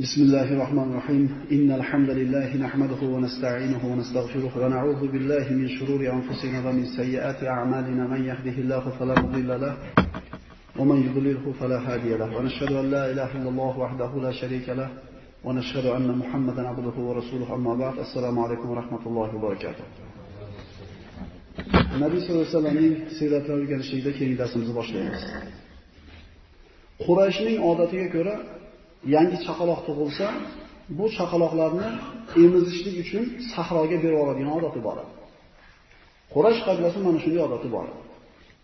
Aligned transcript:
بسم 0.00 0.22
الله 0.22 0.52
الرحمن 0.52 0.90
الرحيم. 0.90 1.24
إن 1.52 1.70
الحمد 1.72 2.10
لله 2.10 2.56
نحمده 2.56 3.02
ونستعينه 3.14 3.82
ونستغفره 3.92 4.64
ونعوذ 4.64 5.02
بالله 5.12 5.46
من 5.50 5.68
شرور 5.68 6.00
أنفسنا 6.16 6.68
ومن 6.68 6.86
سيئات 6.86 7.44
أعمالنا. 7.44 8.06
من 8.06 8.24
يهده 8.24 8.56
الله 8.62 8.84
فلا 8.98 9.14
مضل 9.22 9.60
له 9.60 9.74
ومن 10.78 10.98
يضلله 11.06 11.52
فلا 11.60 11.78
هادي 11.78 12.14
له. 12.20 12.36
ونشهد 12.36 12.72
أن 12.72 12.90
لا 12.90 13.10
إله 13.12 13.30
إلا 13.38 13.48
الله 13.48 13.78
وحده 13.78 14.10
لا 14.22 14.32
شريك 14.32 14.68
له 14.68 14.88
ونشهد 15.44 15.86
أن 15.86 16.18
محمدا 16.18 16.68
عبده 16.68 16.96
ورسوله. 17.08 17.54
أما 17.54 17.74
بعد 17.74 17.98
السلام 17.98 18.38
عليكم 18.38 18.70
ورحمة 18.70 19.02
الله 19.06 19.28
وبركاته. 19.36 19.84
Nabiy 22.02 22.20
sollallohu 22.26 22.42
alayhi 22.42 22.54
vasallamning 22.54 22.94
siyratini 23.18 23.54
o'rganishlikda 23.58 24.10
keyingi 24.18 24.36
darsimizni 24.42 24.74
boshlaymiz. 24.80 25.22
Qurayshning 27.06 27.56
odatiga 27.70 28.06
ko'ra 28.16 28.34
yangi 29.14 29.36
chaqaloq 29.46 29.80
tug'ilsa, 29.88 30.26
bu 30.98 31.04
chaqaloqlarni 31.16 31.88
emizishlik 32.44 32.96
uchun 33.04 33.24
sahroga 33.52 33.96
berib 34.02 34.16
yuboradigan 34.16 34.52
odati 34.58 34.80
bor. 34.86 34.96
Quraysh 36.34 36.60
qabilasi 36.66 36.98
mana 37.06 37.18
shunday 37.24 37.42
odati 37.48 37.68
bor. 37.74 37.86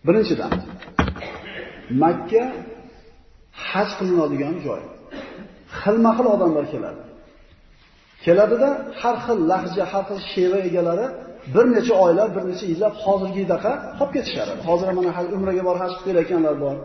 Birinchidan, 0.07 0.53
Makka 2.03 2.45
haj 3.69 3.89
qilinadigan 3.99 4.55
joy. 4.67 4.83
Xilma-xil 5.81 6.27
odamlar 6.35 6.65
keladi. 6.73 7.03
Keladida 8.25 8.71
har 9.01 9.17
xil 9.25 9.39
lahja, 9.51 9.85
har 9.93 10.05
xil 10.09 10.21
sheva 10.33 10.59
egalari 10.69 11.07
bir 11.55 11.65
necha 11.77 11.95
oylar, 12.05 12.29
bir 12.37 12.45
necha 12.51 12.67
yillab 12.73 12.95
hozirgidaqa 13.05 13.73
qolib 13.99 14.13
ketishadi. 14.17 14.53
Hozir 14.69 14.89
mana 14.99 15.11
hal 15.17 15.27
umraga 15.37 15.63
bor 15.69 15.77
haj 15.83 15.93
qilib 15.93 16.07
kelayotganlar 16.09 16.57
bor. 16.65 16.77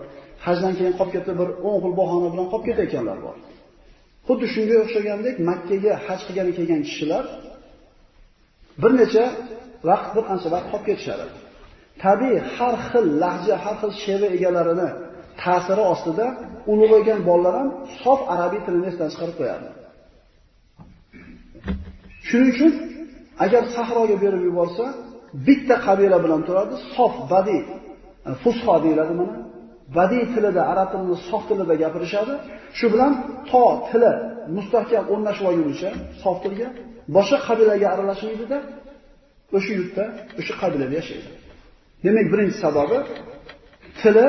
Hajdan 0.45 0.73
keyin 0.77 0.93
qolib 0.99 1.11
ketdi 1.15 1.31
bir 1.39 1.49
10 1.71 1.77
xil 1.83 1.93
bahona 1.99 2.27
bilan 2.33 2.47
qolib 2.51 2.65
ketayotganlar 2.69 3.17
bor. 3.25 3.35
Xuddi 4.27 4.45
shunga 4.53 4.75
o'xshagandek 4.83 5.35
Makkaga 5.49 5.93
haj 6.05 6.19
qilgani 6.27 6.51
kelgan 6.57 6.81
kishilar 6.87 7.25
bir 8.81 8.91
necha 9.01 9.25
vaqt, 9.89 10.09
bir 10.15 10.23
qancha 10.29 10.47
vaqt 10.55 10.67
qolib 10.71 10.85
ketishadi. 10.89 11.25
Tabiiy 12.03 12.37
har 12.55 12.75
xil 12.89 13.05
lahja, 13.23 13.55
har 13.63 13.75
xil 13.81 13.91
sheva 14.03 14.27
egalarini 14.37 14.89
ta'siri 15.41 15.83
ostida 15.93 16.25
ulug'aygan 16.71 17.19
bolalar 17.29 17.53
ham 17.59 17.69
sof 18.03 18.19
arabiy 18.33 18.61
tilini 18.65 18.87
esdan 18.91 19.09
chiqarib 19.13 19.35
qo'yadi. 19.39 19.67
Shuning 22.27 22.49
uchun 22.55 22.71
agar 23.45 23.63
sahroga 23.75 24.15
berib 24.23 24.41
yuborsa, 24.49 24.85
bitta 25.47 25.75
qabila 25.87 26.17
bilan 26.25 26.41
turadi, 26.47 26.75
sof 26.95 27.13
badi, 27.31 27.57
fusho 28.41 28.75
deyiladi 28.85 29.13
mana. 29.21 29.35
Badi 29.97 30.19
tilida, 30.33 30.61
arab 30.71 30.87
tilini 30.91 31.17
sof 31.29 31.43
tilida 31.49 31.75
gapirishadi. 31.83 32.33
Shu 32.77 32.85
bilan 32.93 33.11
to 33.49 33.63
tili 33.89 34.11
mustahkam 34.57 35.03
o'rnashib 35.13 35.45
olgunicha 35.51 35.89
sof 36.23 36.37
tilga 36.43 36.67
boshqa 37.15 37.37
qabilaga 37.47 37.87
aralashmaydida, 37.93 38.57
o'sha 39.57 39.71
yurtda, 39.79 40.03
o'sha 40.39 40.53
qabilada 40.61 40.93
yashaydi. 40.99 41.29
Demak, 42.05 42.25
birinchi 42.33 42.57
sababi 42.65 42.97
tili 44.01 44.25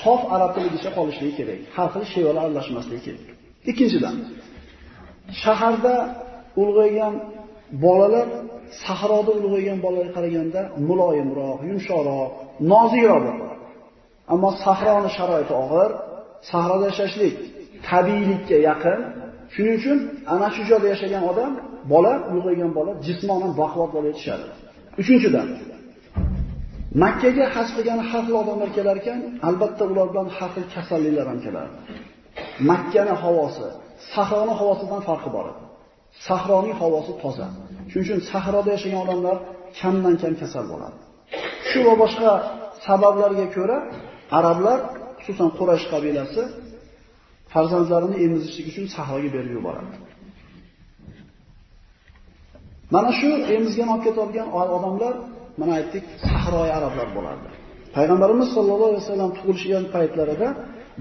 sof 0.00 0.20
arab 0.34 0.50
tiligicha 0.56 0.90
qolishligi 0.98 1.34
kerak. 1.38 1.60
Har 1.76 1.88
xil 1.94 2.04
shevalar 2.12 2.42
aralashmasligi 2.46 3.02
kerak. 3.06 3.26
Ikkinchidan, 3.70 4.16
shaharda 5.42 5.94
ulg'aygan 6.62 7.14
bolalar 7.84 8.28
sahroda 8.84 9.32
ulg'aygan 9.38 9.78
bolalarga 9.84 10.12
qaraganda 10.16 10.60
muloyimroq, 10.88 11.58
yumshoqroq, 11.70 12.30
nozikroq 12.72 13.20
bo'ladi. 13.26 13.61
Ammo 14.32 14.50
sahroni 14.64 15.10
sharoiti 15.16 15.54
og'ir, 15.62 15.90
sahroda 16.50 16.84
yashashlik 16.90 17.34
tabiiylikka 17.88 18.56
yaqin. 18.68 19.00
Shuning 19.54 19.74
uchun 19.80 19.98
ana 20.34 20.48
shu 20.54 20.62
joyda 20.70 20.88
yashagan 20.94 21.22
odam, 21.30 21.52
bola, 21.92 22.12
ulg'aygan 22.32 22.70
bola 22.78 22.92
jismonan 23.06 23.52
baquvvat 23.60 23.90
bo'lib 23.94 24.08
yetishadi. 24.12 24.46
Uchinchidan, 25.00 25.48
Makkaga 27.02 27.44
haj 27.54 27.68
bo'lgan 27.76 27.98
har 28.10 28.22
xil 28.26 28.34
odamlar 28.42 28.70
kelar 28.76 28.96
ekan, 29.02 29.18
albatta 29.48 29.82
ular 29.92 30.06
bilan 30.12 30.26
har 30.36 30.50
xil 30.54 30.64
kasalliklar 30.74 31.26
ham 31.30 31.38
keladi. 31.44 31.72
Makkani 32.70 33.14
havosi, 33.22 33.66
sahroni 34.14 34.54
havosidan 34.60 35.02
farqi 35.08 35.30
bor. 35.36 35.46
Sahroning 36.26 36.74
havosi 36.80 37.12
toza. 37.22 37.48
Shuning 37.90 38.04
uchun 38.06 38.18
sahroda 38.30 38.70
yashagan 38.76 39.00
odamlar 39.04 39.36
kamdan 39.78 40.14
kam 40.22 40.34
kasal 40.40 40.64
bo'ladi. 40.72 40.96
Shu 41.68 41.78
va 41.86 41.94
boshqa 42.02 42.32
sabablarga 42.86 43.46
ko'ra 43.56 43.78
arablar, 44.38 44.78
xususan 45.24 45.48
Quraysh 45.58 45.86
qabilasi 45.92 46.42
farzandlarini 47.52 48.16
emizishlik 48.26 48.66
uchun 48.72 48.86
sahroga 48.96 49.30
berib 49.36 49.52
yuboradi. 49.58 49.94
Mana 52.94 53.10
shu 53.18 53.28
emizgan 53.56 53.88
olib 53.94 54.04
ketadigan 54.06 54.48
odamlar, 54.60 55.14
mana 55.60 55.72
aytdik, 55.78 56.04
sahroy 56.28 56.68
arablar 56.78 57.08
bo'lardi. 57.16 57.48
Payg'ambarimiz 57.96 58.48
sollallohu 58.56 58.90
alayhi 58.92 59.04
vasallam 59.04 59.30
tug'ilishgan 59.38 59.84
paytlarida 59.94 60.48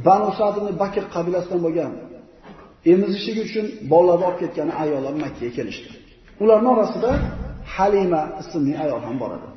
Banu 0.08 0.30
Sa'd 0.40 0.56
ibn 0.60 0.70
Bakr 0.82 1.04
qabilasidan 1.16 1.60
bo'lgan 1.66 1.92
emizishlik 2.94 3.38
uchun 3.46 3.66
bolalarni 3.92 4.26
olib 4.30 4.40
ketgan 4.44 4.70
ayollar 4.84 5.14
Makka 5.24 5.42
ga 5.46 5.52
kelishdi. 5.58 5.90
Ularning 6.44 6.72
orasida 6.76 7.12
Halima 7.76 8.22
ismli 8.42 8.74
ayol 8.84 9.02
ham 9.08 9.16
bor 9.22 9.32
edi. 9.38 9.48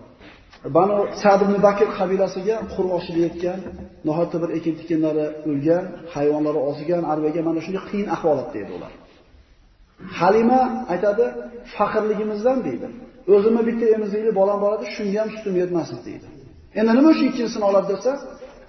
Banu 0.77 0.97
Sa'd 1.23 1.41
ibn 1.47 1.55
Bakr 1.67 1.89
qabilasiga 1.99 2.57
qurg'oshlik 2.75 3.19
yetgan, 3.27 3.59
nihoyatda 4.07 4.37
bir 4.43 4.51
ekin-tikinlari 4.59 5.27
o'lgan, 5.51 5.85
hayvonlari 6.15 6.61
ozigan, 6.71 7.03
arvaga 7.13 7.41
mana 7.49 7.61
shunday 7.67 7.83
qiyin 7.91 8.09
ahvolatda 8.17 8.57
edi 8.63 8.73
ular. 8.79 8.93
Halima 10.19 10.61
aytadi, 10.93 11.25
faqirligimizdan 11.77 12.59
deydi. 12.67 12.87
O'zimni 13.35 13.63
bitta 13.69 13.87
emizikli 13.97 14.31
bolam 14.41 14.59
bor 14.65 14.73
edi, 14.77 14.85
shunga 14.97 15.19
ham 15.23 15.31
sutim 15.35 15.55
yetmasdi 15.63 15.99
deydi. 16.09 16.27
Endi 16.79 16.93
nima 16.99 17.11
shu 17.19 17.23
ikkinchisini 17.31 17.65
oladi 17.71 17.89
desa, 17.95 18.13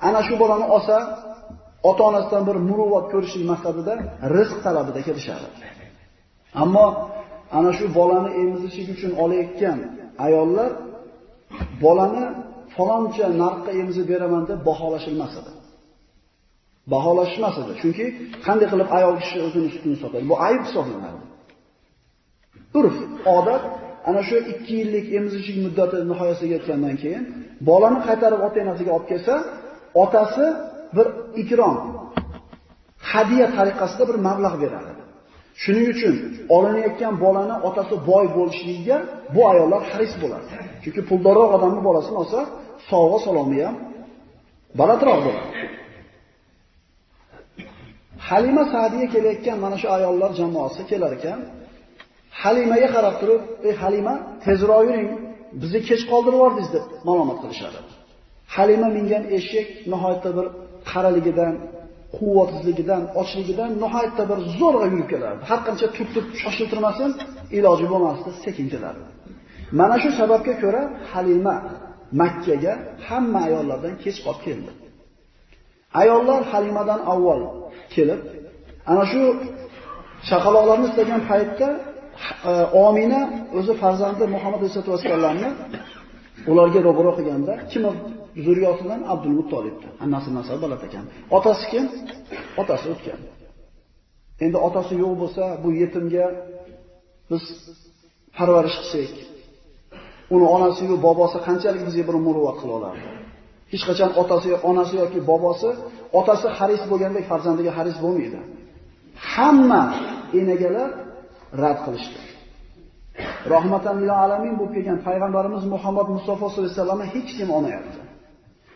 ana 0.08 0.22
shu 0.28 0.34
bolani 0.44 0.66
olsa, 0.76 0.96
ota-onasidan 1.90 2.44
bir 2.50 2.58
muruvvat 2.70 3.06
ko'rishlik 3.14 3.46
maqsadida 3.52 3.94
rizq 4.36 4.58
talabida 4.66 5.02
kelishadi. 5.08 5.48
Ammo 6.64 6.88
ana 7.58 7.72
shu 7.78 7.86
bolani 8.00 8.30
emizishlik 8.42 8.88
uchun 8.96 9.12
olayotgan 9.24 9.78
ayollar 10.26 10.72
bolani 11.84 12.26
faloncha 12.76 13.26
narxga 13.42 13.72
emizib 13.82 14.06
beraman 14.12 14.44
deb 14.50 14.60
baholashilmas 14.70 15.34
edi. 15.42 15.52
Baholashmas 16.94 17.56
edi. 17.62 17.72
Chunki 17.82 18.06
qanday 18.46 18.68
qilib 18.74 18.90
ayol 18.98 19.16
kishi 19.22 19.38
o'zini 19.46 19.70
sutini 19.76 19.98
sotadi? 20.04 20.24
Bu 20.32 20.36
ayb 20.48 20.62
hisoblanadi. 20.68 21.20
Urf, 22.80 22.96
odat 23.38 23.64
ana 24.10 24.22
shu 24.28 24.36
2 24.52 24.80
yillik 24.80 25.06
emizishlik 25.18 25.58
muddati 25.66 25.96
nihoyasiga 26.12 26.54
yetgandan 26.58 26.96
keyin 27.04 27.24
bolani 27.70 28.00
qaytarib 28.08 28.42
ota-onasiga 28.48 28.92
olib 28.98 29.08
kelsa, 29.12 29.34
otasi 30.04 30.46
bir 30.96 31.08
ikrom, 31.42 31.76
hadiya 33.12 33.48
tariqasida 33.58 34.04
bir 34.10 34.18
mablag' 34.28 34.58
beradi. 34.64 34.92
Shuning 35.62 35.88
uchun 35.94 36.16
olinayotgan 36.56 37.14
bolani 37.24 37.56
otasi 37.68 37.96
boy 38.10 38.26
bo'lishligiga 38.38 38.98
bu 39.36 39.42
ayollar 39.52 39.82
haris 39.92 40.14
bo'ladi. 40.24 40.48
Chunki 40.84 41.02
puldorroq 41.10 41.50
odamning 41.58 41.84
bolasini 41.90 42.18
olsa, 42.24 42.40
sovg'a 42.90 43.20
salomi 43.28 43.58
ham 43.66 43.76
balatroq 44.80 45.20
bo'ladi. 45.28 45.50
Halima 48.30 48.64
Sa'diya 48.74 49.08
kelayotgan 49.14 49.58
mana 49.66 49.78
shu 49.82 49.88
ayollar 49.98 50.32
jamoasi 50.40 50.82
kelar 50.92 51.12
ekan, 51.18 51.40
Halimaga 52.42 52.88
qarab 52.96 53.16
turib, 53.22 53.42
"Ey 53.68 53.74
Halima, 53.82 54.16
tezroq 54.46 54.82
yuring, 54.88 55.10
bizni 55.62 55.80
kech 55.90 56.02
qoldirib 56.12 56.38
yubordingiz" 56.38 56.70
deb 56.76 56.86
ma'lumot 57.08 57.38
qilishadi. 57.44 57.80
Halima 58.56 58.88
mingan 58.98 59.24
eshak 59.38 59.68
nihoyatda 59.92 60.30
bir 60.38 60.46
qaraligidan, 60.92 61.54
quvvatsizligidan, 62.18 63.02
ochligidan 63.22 63.72
nihoyatda 63.84 64.24
bir 64.32 64.40
zo'rg'a 64.60 64.88
yurib 64.94 65.08
kelardi. 65.14 65.42
Har 65.50 65.60
qancha 65.68 65.88
turtib 65.98 66.26
shoshiltirmasin, 66.42 67.10
iloji 67.58 67.86
bo'lmasdi, 67.94 68.30
sekin 68.46 68.68
kelardi. 68.74 69.06
Mana 69.80 69.96
shu 70.04 70.10
sababga 70.20 70.54
ko'ra 70.64 70.82
Halima 71.12 71.56
Makkaga 72.22 72.74
hamma 73.08 73.40
ayollardan 73.48 73.94
kech 74.04 74.18
qolib 74.26 74.42
keldi. 74.48 74.72
Ayollar 76.02 76.42
Halimadan 76.52 77.00
avval 77.14 77.42
kelib, 77.96 78.22
ana 78.92 79.04
shu 79.12 79.22
chaqaloqlarni 80.30 80.86
istagan 80.92 81.22
paytda 81.30 81.68
e, 82.50 82.54
Omina 82.86 83.22
o'zi 83.58 83.74
farzandi 83.82 84.24
Muhammad 84.36 84.60
sollallohu 84.74 84.98
alayhi 84.98 85.10
vasallamni 85.12 85.50
ularga 86.52 86.80
ro'baro 86.88 87.12
qilganda 87.18 87.54
kim 87.72 87.84
zurriyotidan 88.46 89.02
Abdul 89.14 89.36
Muttolibdi. 89.40 89.88
Annasi 90.04 90.30
nasab 90.38 90.58
bolat 90.64 90.82
ekan. 90.88 91.06
Otasi 91.38 91.66
kim? 91.72 91.86
Otasi 92.62 92.86
o'tgan. 92.94 93.20
Endi 94.46 94.58
otasi 94.68 94.94
yo'q 95.04 95.14
bo'lsa, 95.22 95.44
bu 95.64 95.70
yetimga 95.82 96.26
biz 97.32 97.44
parvarish 98.38 98.78
qilsak, 98.82 99.14
uni 100.36 100.46
onasi 100.56 100.82
yo'q, 100.90 101.00
bobosi 101.08 101.38
qanchalik 101.48 101.82
bizga 101.88 102.04
bir 102.10 102.18
muruvvat 102.26 102.58
qila 102.62 102.74
olardi? 102.80 103.08
Hech 103.72 103.84
qachon 103.90 104.12
otasi 104.22 104.48
yo'q, 104.54 104.62
onasi 104.72 104.94
yoki 105.02 105.20
bobosi, 105.32 105.70
otasi 106.20 106.48
xaris 106.58 106.82
bo'lgandek 106.92 107.24
farzandiga 107.32 107.72
xaris 107.78 107.98
bo'lmaydi. 108.04 108.40
Hamma 109.32 109.84
enagalar 110.40 110.90
rad 111.64 111.80
qilishdi. 111.86 112.20
Rahmatan 113.54 113.96
lil 114.02 114.12
alamin 114.24 114.54
bo'lib 114.60 114.74
kelgan 114.76 115.00
payg'ambarimiz 115.08 115.64
Muhammad 115.74 116.08
Mustafa 116.16 116.44
sollallohu 116.52 116.68
alayhi 116.70 116.80
vasallamni 116.80 117.08
hech 117.16 117.30
kim 117.38 117.50
olmayapti. 117.58 118.00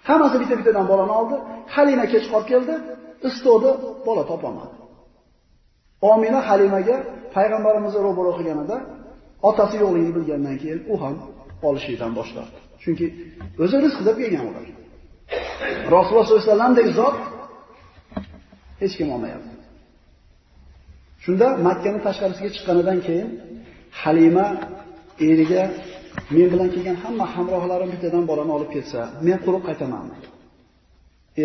Hammasi 0.10 0.38
bitta-bittadan 0.42 0.86
bolani 0.92 1.14
oldi. 1.20 1.36
Halima 1.76 2.06
kech 2.14 2.26
qolib 2.32 2.48
keldi, 2.52 2.74
istodi, 3.30 3.70
bola 4.08 4.24
topolmadi. 4.32 4.76
Omina 6.12 6.40
Halimaga 6.50 6.98
payg'ambarimizni 7.36 8.00
ro'baro 8.08 8.32
qilganida 8.38 8.78
otasi 9.50 9.76
yo'qligini 9.84 10.14
bilgandan 10.18 10.56
keyin 10.62 10.80
u 10.94 10.96
ham 11.02 11.16
olishidan 11.68 12.12
boshladi. 12.20 12.58
Chunki 12.84 13.06
o'zi 13.64 13.78
rizq 13.86 14.00
deb 14.08 14.18
kelgan 14.24 14.46
ular. 14.50 14.66
Rasululloh 15.96 16.26
sollallohu 16.28 16.44
alayhi 16.44 16.52
vasallamdek 16.52 16.88
zot 17.00 17.18
hech 18.82 18.94
kim 19.00 19.08
olmayapti. 19.16 19.54
Shunda 21.24 21.48
Makkani 21.68 22.00
tashqarisiga 22.08 22.50
chiqqanidan 22.56 23.00
keyin 23.08 23.30
Halima 24.02 24.48
eriga 25.30 25.64
men 26.36 26.48
bilan 26.54 26.70
kelgan 26.76 26.98
hamma 27.04 27.26
hamrohlarim 27.36 27.90
bittadan 27.94 28.24
bolani 28.32 28.52
olib 28.58 28.72
ketsa, 28.76 29.00
men 29.28 29.38
quruq 29.46 29.64
qaytamanmi? 29.70 30.18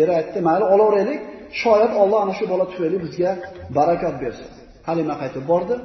Eri 0.01 0.11
aytdi, 0.19 0.37
"Mayli, 0.47 0.65
olaveraylik, 0.73 1.19
shoyat 1.61 1.91
Alloh 2.01 2.19
ana 2.25 2.33
shu 2.39 2.45
bola 2.51 2.65
tufayli 2.71 2.97
bizga 3.05 3.31
barakat 3.77 4.15
bersin." 4.23 4.49
Halima 4.87 5.15
qaytib 5.21 5.43
bordi, 5.51 5.75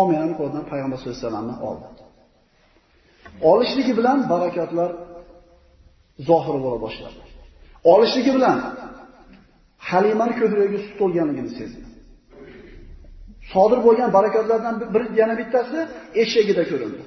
Ominani 0.00 0.34
qo'lidan 0.38 0.64
payg'ambar 0.72 0.98
sollallohu 0.98 1.18
alayhi 1.18 1.28
vasallamni 1.28 1.56
oldi. 1.68 1.86
Olishligi 3.50 3.92
bilan 3.98 4.18
barakotlar 4.32 4.90
zohir 6.28 6.56
bo'la 6.64 6.78
boshladi. 6.84 7.20
Olishligi 7.92 8.32
bilan 8.36 8.58
Halimani 9.88 10.34
ko'kragiga 10.40 10.78
sut 10.84 10.94
to'lganligini 11.00 11.50
sezdi. 11.58 11.82
Sodir 13.52 13.78
bo'lgan 13.86 14.08
barakotlardan 14.16 14.74
bir 14.94 15.02
yana 15.20 15.34
bittasi 15.40 15.78
eshagida 16.22 16.62
ko'rindi. 16.70 17.02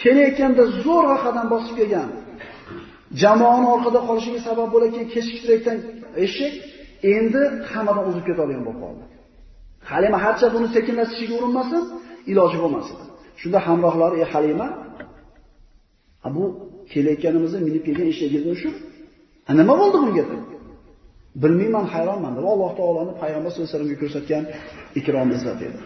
Kelayotganda 0.00 0.64
zo'r 0.84 1.04
qadam 1.24 1.46
bosib 1.54 1.74
kelgan 1.80 2.08
jamoani 3.22 3.66
orqada 3.74 4.00
qolishiga 4.08 4.40
sabab 4.48 4.68
bo'layotgan 4.74 5.06
kechiktirayotgan 5.14 5.78
eshik 6.24 6.54
endi 7.16 7.42
hammadan 7.72 8.04
o'zib 8.10 8.24
ketadigan 8.28 8.62
bo'lib 8.66 8.80
qoldi. 8.84 9.04
Halima 9.90 10.18
harcha 10.24 10.46
buni 10.54 10.68
sekinlashishiga 10.76 11.34
urinmasin, 11.38 11.82
iloji 12.32 12.58
bo'lmas 12.62 12.86
edi. 12.94 13.04
Shunda 13.40 13.58
hamrohlari 13.66 14.16
"Ey 14.22 14.26
Halima, 14.32 14.68
bu 16.36 16.44
kelayotganimizni 16.92 17.60
minib 17.68 17.82
kelgan 17.86 18.06
eshagingizni 18.12 18.54
shu. 18.62 18.70
Nima 19.60 19.74
bo'ldi 19.80 19.96
bunga?" 20.04 20.24
dedi. 20.30 20.36
Bilmayman, 21.42 21.86
hayronman 21.94 22.32
deb 22.38 22.46
Alloh 22.52 22.70
taoloni 22.80 23.12
payg'ambar 23.22 23.50
sollallohu 23.52 23.68
alayhi 23.68 23.76
vasallamga 23.76 23.96
ko'rsatgan 24.02 24.44
ikrom 25.00 25.28
izzat 25.36 25.60
edi. 25.68 25.78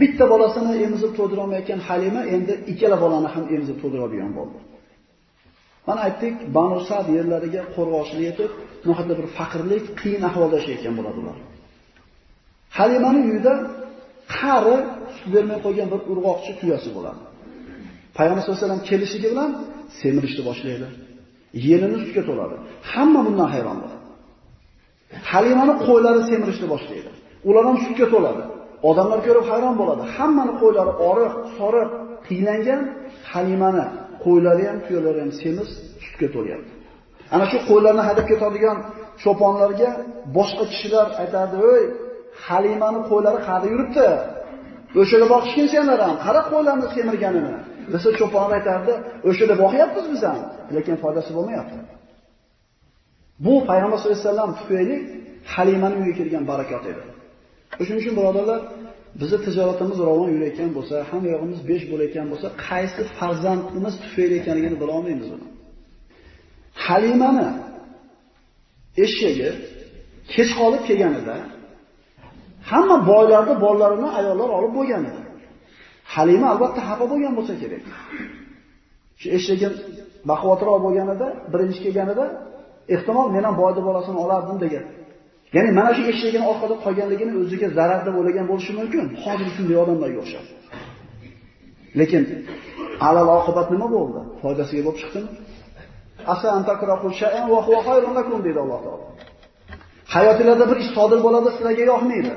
Bitta 0.00 0.24
bolasini 0.32 0.72
emizib 0.86 1.12
to'ydira 1.18 1.40
olmayotgan 1.44 1.80
Halima 1.88 2.22
endi 2.34 2.52
ikkala 2.72 2.96
bolani 3.04 3.28
ham 3.34 3.44
emizib 3.54 3.76
to'ydiradigan 3.82 4.32
bo'ldi. 4.38 4.58
Mana 5.86 6.00
aytdik, 6.06 6.34
Banu 6.56 6.78
Sad 6.88 7.06
yerlariga 7.16 7.62
qo'rg'oshli 7.76 8.22
yetib, 8.28 8.50
nihoyatda 8.86 9.14
bir 9.20 9.26
faqirlik, 9.38 9.84
qiyin 10.00 10.22
ahvolda 10.30 10.54
yashayotgan 10.60 10.94
bo'ladilar. 10.98 11.36
Halimaning 12.78 13.24
uyida 13.32 13.54
qari 14.36 14.76
sut 15.16 15.28
bermay 15.34 15.58
qo'ygan 15.66 15.88
bir 15.92 16.00
urg'oqchi 16.12 16.52
tuyasi 16.60 16.88
bo'ladi. 16.96 17.20
Payg'ambar 18.16 18.42
sollallohu 18.42 18.58
alayhi 18.60 18.68
vasallam 18.68 18.84
kelishigi 18.90 19.28
bilan 19.32 19.50
semirishni 20.00 20.42
boshlaydi. 20.48 20.86
Yelini 21.68 21.96
sutga 22.04 22.22
to'ladi. 22.28 22.56
Hamma 22.92 23.20
bundan 23.26 23.48
hayron 23.54 23.76
bo'ladi. 23.82 24.02
Halimani 25.30 25.74
qo'ylari 25.86 26.22
semirishni 26.30 26.66
boshlaydi. 26.74 27.10
Ular 27.48 27.62
ham 27.68 27.76
sutga 27.86 28.06
to'ladi. 28.14 28.42
Odamlar 28.90 29.20
ko'rib 29.26 29.46
hayron 29.52 29.74
bo'ladi. 29.80 30.02
Hammani 30.16 30.52
qo'ylari 30.62 30.92
oriq, 31.10 31.34
soriq, 31.58 31.90
qiylangan, 32.28 32.80
Halimani 33.30 33.84
qo'ylari 34.24 34.64
ham, 34.68 34.78
tuyalari 34.86 35.18
ham 35.24 35.32
semiz, 35.42 35.68
sutga 36.04 36.28
to'lyapti. 36.36 36.72
Ana 37.34 37.44
shu 37.50 37.58
qo'ylarni 37.70 38.02
hadab 38.08 38.26
ketadigan 38.30 38.78
cho'ponlarga 39.22 39.90
boshqa 40.36 40.64
kishilar 40.72 41.06
aytardi: 41.22 41.56
"Ey, 41.74 41.84
Halimani 42.46 43.00
qo'ylari 43.10 43.38
qayerda 43.46 43.66
yuribdi? 43.74 44.08
O'shada 45.00 45.26
boqishgan 45.34 45.68
senlar 45.74 45.98
ham, 46.06 46.16
qara 46.26 46.40
qo'ylarni 46.52 46.86
semirganini." 46.96 47.54
Desa 47.92 48.08
cho'ponlar 48.20 48.52
aytardi: 48.58 48.92
"O'shada 49.28 49.54
boqyapmiz 49.62 50.06
biz 50.12 50.22
ham, 50.28 50.38
lekin 50.76 50.96
foydasi 51.02 51.30
bo'lmayapti." 51.36 51.78
Bu 53.44 53.54
payg'ambar 53.68 53.96
sollallohu 54.00 54.18
alayhi 54.18 54.30
vasallam 54.30 54.50
tufayli 54.60 54.96
Halimani 55.54 55.96
uyiga 56.00 56.14
kelgan 56.20 56.44
barakot 56.50 56.84
edi. 56.92 57.02
Shuning 57.78 58.00
uchun 58.02 58.14
birodarlar, 58.18 58.60
bizi 59.20 59.36
tijoratimiz 59.46 59.98
ravon 60.08 60.28
yurayotgan 60.34 60.70
bo'lsa, 60.76 60.94
hamma 61.10 61.28
yog'imiz 61.34 61.60
besh 61.70 61.84
bo'layotgan 61.90 62.26
bo'lsa, 62.32 62.46
qaysi 62.66 63.00
farzandimiz 63.18 63.94
tufayli 64.02 64.34
ekanligini 64.40 64.76
bila 64.82 64.92
olmaymiz 64.98 65.28
uni. 65.36 65.46
Halimani 66.84 67.48
eshigi 69.04 69.50
kech 70.34 70.50
qolib 70.60 70.82
kelganida 70.88 71.36
hamma 72.70 72.96
boylarni 73.10 73.54
bolalarini 73.64 74.08
ayollar 74.18 74.48
olib 74.58 74.72
bo'lgan 74.78 75.02
edi. 75.10 75.22
Halima 76.14 76.46
albatta 76.52 76.80
xafa 76.88 77.04
bo'lgan 77.12 77.32
bo'lsa 77.38 77.54
kerak. 77.62 77.84
Shu 79.20 79.26
eshigim 79.36 79.72
baquvvatroq 80.30 80.78
bo'lganida, 80.86 81.26
birinchi 81.52 81.80
kelganida 81.84 82.24
ehtimol 82.94 83.26
men 83.34 83.44
ham 83.48 83.54
boyning 83.62 83.84
bolasini 83.88 84.18
olardim 84.24 84.58
degan. 84.64 84.84
Ya'ni 85.56 85.70
mana 85.78 85.90
shu 85.96 86.02
eshagini 86.12 86.44
orqada 86.52 86.74
qolganligini 86.84 87.32
o'ziga 87.42 87.68
zarar 87.78 88.00
deb 88.06 88.14
o'ylagan 88.20 88.46
bo'lishi 88.50 88.72
mumkin. 88.80 89.04
Hozir 89.24 89.48
shunday 89.56 89.76
odamlarga 89.84 90.18
o'xshab. 90.24 90.46
Lekin 92.00 92.22
alal 93.08 93.28
oqibat 93.38 93.66
nima 93.74 93.86
bo'ldi? 93.96 94.20
Foydasiga 94.42 94.82
bo'lib 94.86 94.98
chiqdimi? 95.02 95.28
Asa 96.32 96.46
antakrahu 96.58 97.06
shay'an 97.20 97.46
wa 97.54 97.60
huwa 97.66 97.80
khayrun 97.88 98.12
lakum 98.18 98.38
dedi 98.46 98.58
Alloh 98.64 98.80
taolo. 98.86 99.06
Hayotingizda 100.14 100.64
bir 100.70 100.78
ish 100.82 100.90
sodir 100.96 101.20
bo'ladi, 101.26 101.48
sizlarga 101.56 101.84
yoqmaydi. 101.92 102.32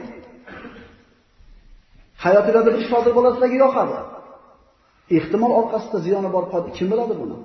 Hayotingizda 2.26 2.62
bir 2.68 2.74
ish 2.82 2.90
sodir 2.94 3.14
bo'ladi, 3.18 3.36
sizlarga 3.38 3.58
yoqadi. 3.66 3.98
Ehtimol 5.18 5.52
orqasida 5.60 5.98
ziyoni 6.06 6.30
bor, 6.36 6.44
kim 6.78 6.88
biladi 6.92 7.14
buni? 7.22 7.38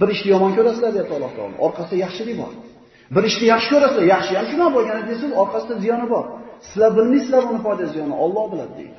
Bir 0.00 0.08
ishni 0.14 0.28
yomon 0.34 0.50
ko'rasizlar 0.56 0.90
deydi 0.96 1.12
Alloh 1.16 1.32
taolo. 1.36 1.54
Orqasida 1.66 1.96
yaxshilik 2.04 2.36
bor. 2.42 2.52
Bir 3.14 3.24
ishni 3.30 3.46
yaxshi 3.54 3.68
ko'rasizlar, 3.74 4.04
yaxshi 4.14 4.32
ham 4.38 4.46
shuna 4.52 4.66
bo'lgani 4.76 5.02
desiz, 5.10 5.30
orqasida 5.42 5.74
ziyoni 5.84 6.06
bor. 6.14 6.24
Sizlar 6.66 6.90
bilmaysizlar 6.98 7.42
uni 7.50 7.60
foyda 7.66 7.84
ziyoni, 7.94 8.14
Alloh 8.24 8.44
biladi 8.52 8.72
deydi. 8.80 8.98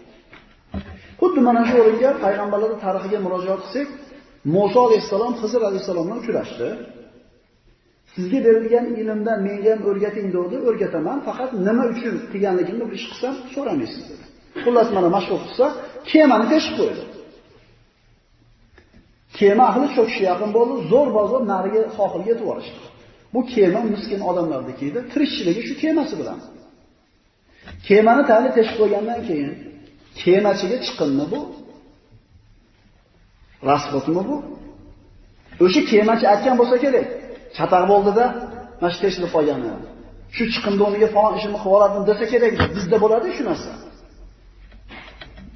Xuddi 1.21 1.39
mana 1.47 1.61
shu 1.69 1.75
o'ringa 1.83 2.11
payg'ambarlar 2.25 2.71
tarixiga 2.85 3.19
murojaat 3.25 3.61
qilsak, 3.65 3.87
Musa 4.55 4.79
alayhisalom 4.87 5.33
Xizr 5.41 5.61
alayhisalom 5.69 6.05
bilan 6.07 6.19
uchrashdi. 6.23 6.67
Sizga 8.13 8.39
berilgan 8.47 8.85
ilmdan 9.01 9.39
menga 9.47 9.69
ham 9.73 9.81
o'rgating 9.89 10.27
dedi, 10.37 10.55
o'rgataman, 10.67 11.17
faqat 11.27 11.49
nima 11.67 11.83
uchun 11.93 12.15
qilganligimni 12.31 12.85
bir 12.89 12.95
ish 12.99 13.07
qilsam 13.11 13.33
so'ramaysiz 13.53 14.03
dedi. 14.11 14.25
Xullas 14.63 14.89
mana 14.97 15.09
mashhur 15.15 15.39
qilsa, 15.45 15.65
kemani 16.11 16.45
teshib 16.53 16.73
qo'ydi. 16.79 17.03
Kema 19.37 19.63
ahli 19.71 19.87
cho'kishga 19.95 20.25
yaqin 20.31 20.49
bo'ldi, 20.57 20.75
zo'r 20.91 21.09
bozor 21.17 21.41
nariga 21.53 21.81
sohilga 21.97 22.29
yetib 22.31 22.45
borishdi. 22.51 22.87
Bu 23.34 23.46
kema 23.53 23.81
miskin 23.93 24.22
odamlarniki 24.29 24.84
edi, 24.89 25.00
tirikchiligi 25.12 25.62
shu 25.67 25.74
kemasi 25.84 26.15
bilan. 26.22 26.39
Kemani 27.88 28.24
ta'lim 28.29 28.51
teshib 28.57 28.75
qo'ygandan 28.81 29.19
keyin 29.27 29.51
kemachiga 30.22 30.77
chiqinmi 30.86 31.25
bu? 31.34 31.39
Rasbotmi 33.69 34.22
bu? 34.29 34.38
O'sha 35.65 35.81
kemachi 35.91 36.25
aytgan 36.34 36.55
bo'lsa 36.62 36.75
kerak. 36.84 37.07
Chataq 37.57 37.84
bo'ldida, 37.91 38.25
mana 38.79 38.91
shu 38.93 39.00
teshilib 39.05 39.31
qolgani. 39.36 39.72
Shu 40.36 40.43
chiqindi 40.53 40.81
o'rniga 40.88 41.07
falon 41.15 41.34
ishimni 41.39 41.60
qilib 41.63 41.75
olardim 41.77 42.03
desa 42.10 42.25
kerak. 42.34 42.53
Bizda 42.77 42.98
bo'ladi 43.03 43.27
shu 43.38 43.43
narsa. 43.50 43.72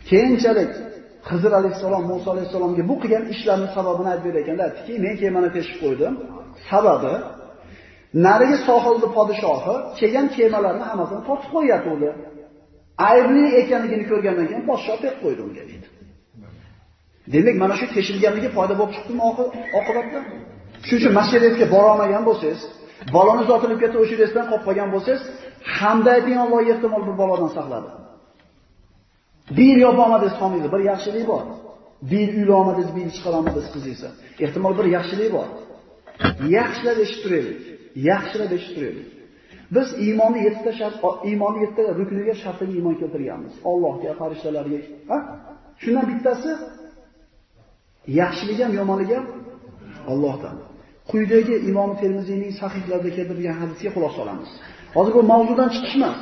Keyinchalik 0.09 0.71
Xizr 1.29 1.51
alayhisalom 1.59 2.03
Musa 2.11 2.27
alayhisalomga 2.33 2.83
bu 2.89 2.95
qilgan 3.01 3.23
ishlarining 3.33 3.71
sababini 3.77 4.09
aytib 4.13 4.25
berayotganda 4.27 4.63
aytdiki, 4.67 4.93
men 5.05 5.13
kemani 5.21 5.49
teshib 5.57 5.77
qo'ydim. 5.83 6.13
Sababi 6.69 7.13
narigi 8.25 8.57
sohilni 8.67 9.07
podshohi 9.17 9.75
kelgan 9.99 10.27
kemalarni 10.35 10.85
hammasini 10.89 11.21
tortib 11.27 11.49
qo'yatdi. 11.55 12.09
Aybli 13.09 13.43
ekanligini 13.61 14.05
ko'rgandan 14.11 14.45
keyin 14.49 14.63
podshoh 14.69 14.97
deb 15.05 15.15
qo'ydi 15.23 15.41
unga 15.47 15.63
deydi. 15.69 15.87
Demak, 17.33 17.55
mana 17.63 17.75
shu 17.79 17.85
teshilganligi 17.95 18.49
foyda 18.57 18.73
bo'lib 18.79 18.93
chiqdimi 18.95 19.21
oqibatda? 19.79 20.19
Shuning 20.87 21.01
uchun 21.01 21.13
masjidga 21.19 21.65
bora 21.75 21.87
olmagan 21.93 22.23
bo'lsangiz, 22.29 22.61
baloni 23.15 23.43
zotilib 23.51 23.79
ketib 23.83 23.99
o'sha 24.03 24.15
yerdan 24.21 24.45
qolib 24.51 24.63
qolgan 24.67 24.89
bo'lsangiz, 24.95 25.21
hamda 25.77 26.09
ayting 26.17 26.37
Alloh 26.43 26.59
ehtimol 26.73 27.03
bir 27.07 27.15
balodan 27.21 27.51
saqladi. 27.57 27.89
Bir 29.57 29.75
yopolmadingiz 29.85 30.35
homizni, 30.41 30.69
bir 30.73 30.81
yaxshilik 30.91 31.25
bor. 31.31 31.43
Bir 32.11 32.27
uylolmadingiz, 32.39 32.91
bir 32.97 33.05
chiqarolmadingiz 33.15 33.67
qizingizni. 33.75 34.09
Ehtimol 34.45 34.73
bir 34.79 34.87
yaxshilik 34.97 35.29
bor. 35.37 35.47
Yaxshilab 36.57 36.97
eshitib 37.03 37.21
turaylik. 37.23 37.59
Yaxshilab 38.09 38.51
eshitib 38.57 38.75
turaylik. 38.77 39.07
Biz 39.75 39.87
iymonni 40.05 40.39
7 40.43 40.63
ta 40.65 40.71
shart, 40.79 40.95
iymonni 41.29 41.59
7 41.65 41.75
ta 41.75 41.81
rukniga 41.99 42.35
shartiga 42.43 42.73
iymon 42.77 42.95
keltirganmiz. 43.01 43.53
Allohga, 43.71 44.11
farishtalarga, 44.21 44.79
ha? 45.11 45.17
Shundan 45.81 46.05
bittasi 46.11 46.51
yaxshilik 48.19 48.59
ham, 48.63 48.71
yomonlik 48.79 49.11
ham 49.17 49.25
Allohdan. 50.11 50.55
Quyidagi 51.11 51.55
Imom 51.69 51.91
Termiziyning 52.01 52.53
sahihlarida 52.61 53.09
keltirilgan 53.17 53.57
hadisga 53.61 53.89
xulosa 53.95 54.19
olamiz. 54.25 54.49
Hozir 54.95 55.13
bu 55.17 55.23
mavzudan 55.31 55.69
chiqish 55.75 55.95
emas. 55.99 56.21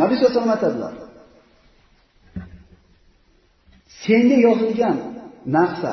Nabiy 0.00 0.16
sollallohu 0.16 0.36
alayhi 0.36 0.46
vasallam 0.46 0.56
aytadilar. 0.56 0.94
Senga 4.04 4.36
yozilgan 4.46 4.96
narsa 5.56 5.92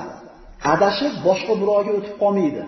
adashib 0.73 1.13
boshqa 1.27 1.53
birovga 1.61 1.91
o'tib 1.99 2.15
qolmaydi. 2.23 2.63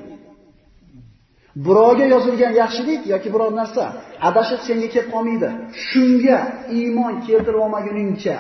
Birovga 1.65 2.05
yozilgan 2.13 2.53
yaxshilik 2.61 3.01
yoki 3.13 3.29
biror 3.35 3.51
narsa 3.61 3.83
adashib 4.29 4.59
senga 4.67 4.87
kelib 4.93 5.09
qolmaydi. 5.15 5.49
Shunga 5.87 6.37
iymon 6.79 7.13
keltirib 7.27 7.61
olmaguningcha 7.65 8.37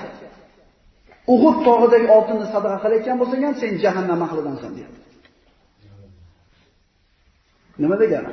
Uhud 1.33 1.57
tog'idagi 1.67 2.07
oltinni 2.17 2.47
sadaqa 2.53 2.77
qilayotgan 2.83 3.17
bo'lsang 3.21 3.41
ham 3.47 3.55
sen 3.61 3.71
jahannam 3.83 4.19
ahlidansan 4.27 4.71
deydi. 4.77 4.95
Nima 7.81 7.95
degani? 8.03 8.31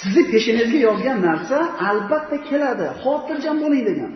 Sizni 0.00 0.22
peshinangizga 0.32 0.80
yozgan 0.88 1.18
narsa 1.28 1.58
albatta 1.90 2.36
keladi. 2.48 2.86
Xotirjam 3.02 3.56
bo'ling 3.64 3.84
degan. 3.90 4.12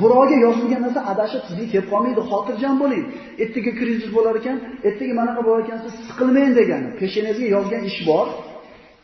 Birovga 0.00 0.36
yozilgan 0.46 0.80
narsa 0.86 1.00
adashib 1.12 1.42
sizga 1.48 1.66
kelib 1.72 1.86
qolmaydi, 1.92 2.22
xotirjam 2.30 2.74
bo'ling. 2.82 3.04
Ertaga 3.42 3.72
krizis 3.80 4.10
bo'lar 4.16 4.34
ekan, 4.40 4.56
ertaga 4.88 5.14
manaqa 5.20 5.40
bo'lar 5.46 5.60
ekan, 5.64 5.78
siz 5.84 5.92
siqilmang 6.08 6.52
degani. 6.58 6.88
Peshinangizga 7.00 7.48
yozgan 7.56 7.82
ish 7.90 8.00
bor. 8.08 8.26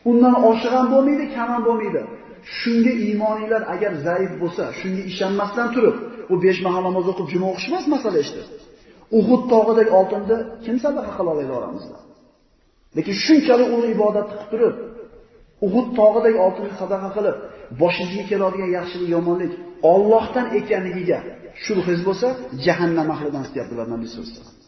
Undan 0.09 0.35
oshiq 0.49 0.71
ham 0.77 0.87
bo'lmaydi, 0.93 1.25
kam 1.35 1.47
ham 1.53 1.63
bo'lmaydi. 1.67 2.01
Shunga 2.57 2.93
iymoninglar 3.05 3.61
agar 3.73 3.91
zaif 4.05 4.31
bo'lsa, 4.41 4.63
shunga 4.79 5.03
ishonmasdan 5.11 5.67
turib, 5.75 5.95
u 6.33 6.35
5 6.43 6.65
mahal 6.65 6.81
namoz 6.87 7.05
o'qib 7.11 7.27
juma 7.33 7.47
o'qish 7.51 7.67
emas 7.71 7.85
masala 7.93 8.17
ishdir. 8.25 8.45
Uhud 9.19 9.41
tog'idagi 9.53 9.91
oltinni 9.99 10.37
kim 10.65 10.75
sadaqa 10.85 11.11
qila 11.17 11.29
oladi 11.35 11.51
oramizda? 11.59 11.97
Lekin 12.97 13.15
shunchalik 13.25 13.69
ulug' 13.75 13.93
ibodat 13.97 14.27
qilib 14.31 14.47
turib, 14.53 14.75
Uhud 15.65 15.87
tog'idagi 15.99 16.37
oltinni 16.45 16.73
sadaqa 16.81 17.09
qilib, 17.17 17.37
boshingizga 17.81 18.23
keladigan 18.31 18.69
yaxshilik, 18.77 19.09
yomonlik 19.17 19.53
Allohdan 19.93 20.47
ekanligiga 20.59 21.19
shubhiz 21.65 21.99
bo'lsa, 22.07 22.27
jahannam 22.65 23.07
ahlidan 23.15 23.43
deyaptilar 23.53 23.85
Nabiy 23.93 24.07
sollallohu 24.13 24.31
alayhi 24.33 24.45
vasallam. 24.45 24.59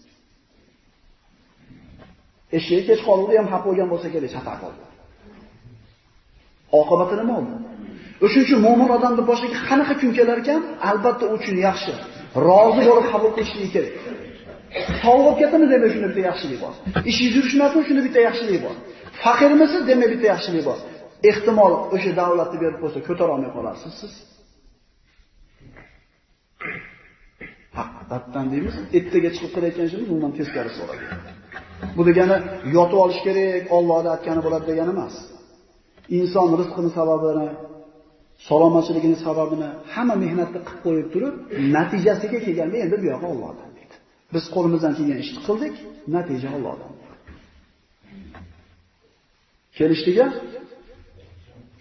Eshik 2.58 2.82
kech 2.90 3.02
qoldi 3.10 3.32
ham 3.40 3.48
xafa 3.54 3.66
bo'lgan 3.68 3.88
bo'lsa 3.94 4.08
kerak, 4.14 4.32
xafa 4.38 4.54
qoldi. 4.64 4.84
Oqibati 6.80 7.16
nima 7.22 7.36
bo'ldi? 7.40 7.56
O'shuning 8.26 8.46
uchun 8.48 8.60
mu'min 8.68 8.90
odamning 8.98 9.26
boshiga 9.32 9.60
qanaqa 9.70 9.94
kun 10.02 10.12
kelar 10.18 10.38
ekan, 10.44 10.62
albatta 10.90 11.26
u 11.32 11.34
uchun 11.38 11.56
yaxshi. 11.68 11.94
Rozi 12.48 12.82
bo'lib 12.90 13.06
qabul 13.14 13.32
qilishligi 13.36 13.70
kerak. 13.76 13.94
Sovg'ib 15.02 15.36
ketdimi 15.42 15.66
demak 15.74 15.90
shunda 15.94 16.08
bitta 16.12 16.24
yaxshilik 16.30 16.60
bor. 16.64 16.74
Ishingiz 17.10 17.34
yurishmasin 17.38 17.82
shunda 17.88 18.02
bitta 18.08 18.20
yaxshilik 18.28 18.60
bor. 18.66 18.76
Faqirmisiz 19.24 19.82
demak 19.90 20.10
bitta 20.14 20.28
yaxshilik 20.34 20.64
bor. 20.70 20.78
Ehtimol 21.30 21.74
o'sha 21.96 22.12
davlatni 22.22 22.58
berib 22.64 22.78
qo'ysa 22.84 23.00
ko'tara 23.08 23.32
olmay 23.36 23.52
qolasiz 23.58 23.94
siz. 24.02 24.14
Haqiqatdan 27.80 28.46
deymiz, 28.54 28.76
ertaga 28.98 29.30
chiqib 29.36 29.52
qilayotgan 29.56 29.86
ishimiz 29.90 30.10
undan 30.16 30.32
teskari 30.40 30.70
bo'ladi. 30.80 31.04
Bu 31.98 32.02
degani 32.10 32.38
yotib 32.76 32.98
olish 33.04 33.22
kerak, 33.28 33.64
Allohning 33.78 34.12
aytgani 34.16 34.42
bo'ladi 34.46 34.66
degani 34.72 34.92
emas. 34.96 35.16
Inson 36.18 36.50
rizqini 36.60 36.92
sababini, 37.00 37.48
salomatchiligini 38.48 39.18
sababini 39.26 39.70
hamma 39.94 40.16
mehnatni 40.24 40.60
qilib 40.66 40.80
qo'yib 40.86 41.08
turib, 41.14 41.36
natijasiga 41.76 42.40
kelganda 42.46 42.78
endi 42.84 42.96
bu 43.02 43.06
yo'q 43.14 43.24
Allohdan 43.32 43.70
deydi. 43.78 43.96
Biz 44.34 44.44
qo'limizdan 44.56 44.94
kelgan 44.98 45.20
ishni 45.24 45.40
qildik, 45.48 45.76
natija 46.16 46.50
Allohdan. 46.58 46.92
Kelishdiga 49.78 50.26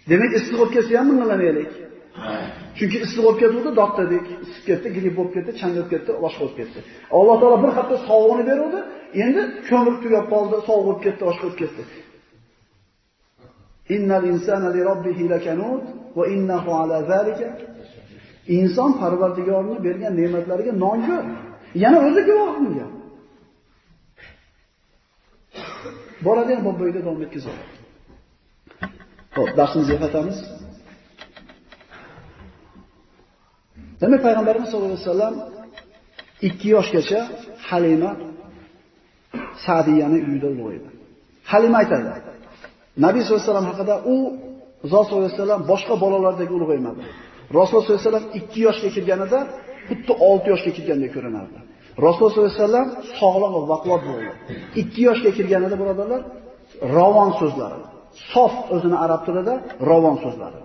Demak, 0.09 0.31
issiq 0.37 0.55
bo'lib 0.59 0.71
kelsa 0.75 0.91
ham 0.99 1.07
mingilamaylik. 1.11 1.71
Chunki 2.77 2.97
issiq 3.05 3.21
bo'lib 3.25 3.39
ketdi, 3.41 3.71
dod 3.79 3.91
dedik, 3.99 4.25
isib 4.45 4.63
ketdi, 4.69 4.87
gripp 4.95 5.15
bo'lib 5.17 5.33
ketdi, 5.35 5.51
chang 5.59 5.71
bo'lib 5.75 5.89
ketdi, 5.93 6.11
boshqa 6.23 6.41
bo'lib 6.43 6.57
ketdi. 6.61 6.79
Alloh 7.17 7.35
taolo 7.41 7.57
bir 7.63 7.71
hafta 7.77 7.95
sog'lig'ini 8.09 8.45
berdi, 8.61 8.79
endi 9.23 9.41
ko'mir 9.69 9.95
tugab 10.03 10.25
qoldi, 10.33 10.55
sovuq 10.67 10.83
bo'lib 10.87 11.01
ketdi, 11.05 11.21
boshqa 11.29 11.43
bo'lib 11.45 11.59
ketdi. 11.61 11.83
Innal 13.95 14.23
insana 14.31 14.69
li 14.75 14.81
robbihi 14.89 15.23
lakanut 15.33 15.85
va 16.17 16.23
innahu 16.35 16.69
ala 16.81 16.97
zalika 17.11 17.49
Inson 18.57 18.91
Parvardigorning 18.99 19.79
bergan 19.87 20.13
ne'matlariga 20.19 20.73
nonkor. 20.83 21.23
Yana 21.83 21.97
o'zi 22.07 22.21
guvoh 22.29 22.49
bunga. 22.57 22.87
Boradigan 26.25 26.61
bu 26.67 26.71
bo'yda 26.81 26.99
davom 27.05 27.21
etkazadi. 27.25 27.63
Xo'p, 29.35 29.49
darsimizga 29.59 29.97
qaytamiz. 30.03 30.37
Demak, 34.03 34.21
payg'ambarimiz 34.27 34.67
sollallohu 34.71 34.91
alayhi 34.93 35.05
vasallam 35.07 35.35
2 36.41 36.69
yoshgacha 36.75 37.19
Halima 37.69 38.11
Sa'diyani 39.65 40.19
uyida 40.27 40.47
ulg'aydi. 40.53 40.87
Halima 41.51 41.77
aytadi: 41.81 42.09
Nabiy 43.05 43.21
sollallohu 43.21 43.43
alayhi 43.43 43.51
vasallam 43.51 43.67
haqida 43.71 43.95
u 44.13 44.15
Zot 44.91 45.05
sollallohu 45.07 45.25
alayhi 45.27 45.37
vasallam 45.39 45.61
boshqa 45.71 45.95
bolalardek 46.03 46.49
ulg'aymadi. 46.57 47.01
Rasululloh 47.57 47.83
sollallohu 47.85 48.01
alayhi 48.01 48.09
vasallam 48.09 48.27
2 48.39 48.67
yoshga 48.67 48.89
kirganida 48.95 49.39
xuddi 49.87 50.13
6 50.29 50.51
yoshga 50.53 50.71
kirgandek 50.77 51.11
ko'rinardi. 51.15 51.57
Rasululloh 52.05 52.33
sollallohu 52.33 52.53
alayhi 52.53 52.63
vasallam 52.65 52.87
sog'lom 53.19 53.51
va 53.57 53.61
vaqlot 53.73 54.01
bo'ldi. 54.09 54.31
2 54.81 55.07
yoshga 55.07 55.31
kirganida 55.37 55.75
birodarlar, 55.81 56.21
ravon 56.97 57.31
so'zlari, 57.39 57.81
sof 58.33 58.53
o'zini 58.75 58.97
arab 59.05 59.21
tilida 59.27 59.53
ravon 59.89 60.17
so'zlari. 60.25 60.59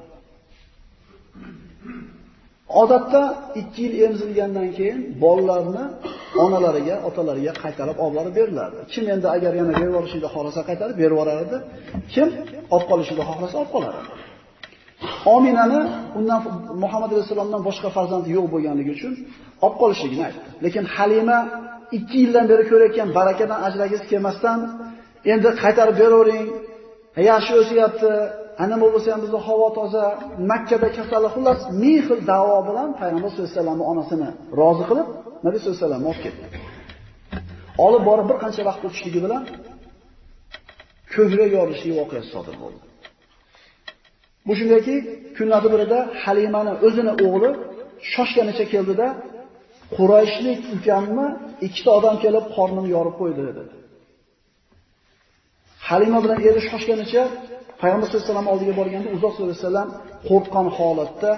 Odatda 2.68 3.34
2 3.54 3.82
yil 3.82 4.02
emzilgandan 4.02 4.68
keyin 4.76 4.98
bolalarni 5.22 5.84
onalariga, 6.44 6.96
otalariga 7.08 7.52
qaytarib 7.62 7.98
olib 8.04 8.16
borib 8.18 8.34
berilardi. 8.38 8.76
Kim 8.92 9.04
endi 9.14 9.26
agar 9.36 9.52
yana 9.60 9.72
berib 9.80 9.94
olishni 10.00 10.28
xohlasa 10.34 10.60
qaytarib 10.68 10.96
berib 11.00 11.14
yuboradi, 11.14 11.56
kim 12.14 12.28
olib 12.74 12.86
qolishni 12.90 13.22
xohlasa 13.28 13.54
olib 13.60 13.70
qolardi. 13.74 14.02
Ominani 15.34 15.80
undan 16.18 16.40
Muhammad 16.82 17.10
rasulullohdan 17.18 17.62
boshqa 17.68 17.88
farzandi 17.96 18.28
yo'q 18.36 18.46
bo'lganligi 18.54 18.90
uchun 18.96 19.12
olib 19.64 19.76
qolishligini 19.82 20.24
aytdi. 20.28 20.40
Lekin 20.64 20.84
Halima 20.94 21.38
2 21.92 22.22
yildan 22.22 22.44
beri 22.50 22.64
ko'rayotgan 22.70 23.08
barakadan 23.18 23.60
ajragisi 23.68 24.04
kelmasdan 24.12 24.58
endi 25.32 25.48
qaytarib 25.62 25.96
beravering, 26.02 26.46
yaxshi 27.30 27.52
o'syapti, 27.60 28.12
ana 28.62 28.76
bo'lsa 28.82 29.08
ham 29.14 29.20
bizda 29.24 29.38
havo 29.48 29.68
toza, 29.78 30.04
Makkada 30.50 30.88
kasallik 30.96 31.32
xullas 31.36 31.60
ming 31.82 32.00
xil 32.06 32.20
da'vo 32.32 32.58
bilan 32.68 32.88
payg'ambar 33.00 33.30
sollallohu 33.30 33.48
alayhi 33.48 33.56
vasallamni 33.56 33.84
onasini 33.92 34.28
rozi 34.60 34.84
qilib, 34.90 35.08
Nabiy 35.46 35.58
sollallohu 35.60 35.78
alayhi 35.78 35.86
vasallam 35.86 36.02
olib 36.10 36.20
ketdi. 36.24 36.44
Olib 37.86 38.02
borib 38.08 38.26
bir 38.30 38.38
qancha 38.42 38.62
vaqt 38.68 38.82
o'tishligi 38.88 39.20
bilan 39.26 39.42
ko'krak 41.14 41.50
yorishlik 41.58 41.94
voqeasi 42.00 42.28
sodir 42.34 42.56
bo'ldi. 42.62 42.80
Bu 44.46 44.52
shundayki 44.58 44.94
kunlarni 45.36 45.68
birida 45.74 45.98
Halimani 46.22 46.72
o'zini 46.86 47.12
o'g'li 47.26 47.50
shoshganicha 48.12 48.64
keldida 48.72 49.06
Qurayshlik 49.96 50.60
ukamni 50.76 51.26
ikkita 51.66 51.90
odam 51.98 52.16
kelib 52.24 52.44
qornini 52.56 52.88
yorib 52.96 53.14
qo'ydi 53.20 53.42
dedi. 53.48 53.62
Halima 55.88 56.18
bilan 56.24 56.38
eri 56.48 56.60
shoshganicha 56.70 57.22
Payg'ambar 57.82 58.06
sollallohu 58.06 58.22
alayhi 58.24 58.34
vasallam 58.34 58.48
oldiga 58.54 58.74
borganda 58.80 59.08
uzoq 59.16 59.32
sollallohu 59.34 59.56
alayhi 59.56 59.66
vasallam 59.66 59.88
qo'rqqan 60.30 60.66
holatda, 60.78 61.30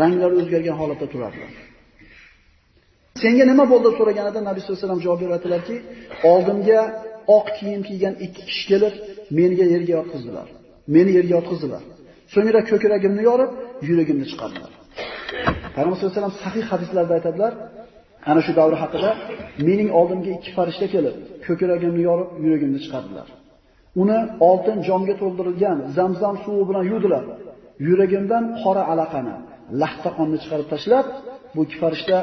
ranglari 0.00 0.34
o'zgargan 0.40 0.76
holatda 0.80 1.06
turardilar. 1.12 1.52
Senga 3.22 3.44
nima 3.50 3.64
bo'ldi 3.72 3.88
so'raganida 3.98 4.40
Nabiy 4.48 4.60
sollallohu 4.62 4.78
alayhi 4.78 4.86
vasallam 4.86 5.02
javob 5.06 5.20
beradilarki, 5.24 5.76
oldimga 6.32 6.80
oq 7.36 7.46
kiyim 7.58 7.82
kiygan 7.88 8.14
ikki 8.24 8.42
kishi 8.48 8.64
kelib, 8.70 8.94
menga 9.38 9.64
yerga 9.74 9.92
yotqizdilar. 9.98 10.46
Meni 10.94 11.10
yerga 11.18 11.32
yotqizdilar. 11.38 11.82
So'ngra 12.34 12.60
ko'kragimni 12.70 13.22
yorib, 13.30 13.50
yuragimni 13.88 14.26
chiqardilar. 14.30 14.72
Payg'ambar 15.74 15.96
sollallohu 15.96 16.12
alayhi 16.12 16.22
vasallam 16.22 16.36
sahih 16.44 16.64
hadislarda 16.72 17.12
aytadilar, 17.18 17.52
ana 18.30 18.40
shu 18.46 18.52
davr 18.58 18.74
haqida 18.82 19.10
mening 19.68 19.90
oldimga 19.98 20.30
ikki 20.36 20.50
farishta 20.56 20.86
kelib, 20.94 21.14
ko'kragimni 21.46 22.02
yorib, 22.08 22.28
yuragimni 22.44 22.78
chiqardilar. 22.86 23.28
Uni 24.02 24.18
oltin 24.48 24.78
jomga 24.88 25.14
to'ldirilgan 25.22 25.78
Zamzam 25.96 26.36
suvi 26.44 26.62
bilan 26.68 26.84
yuvdilar. 26.92 27.24
Yuragimdan 27.88 28.44
qora 28.62 28.82
alaqani, 28.92 29.34
lahta 29.80 30.10
qonni 30.18 30.36
chiqarib 30.42 30.68
tashlab, 30.74 31.06
bu 31.54 31.60
ikki 31.66 31.76
farishta 31.82 32.16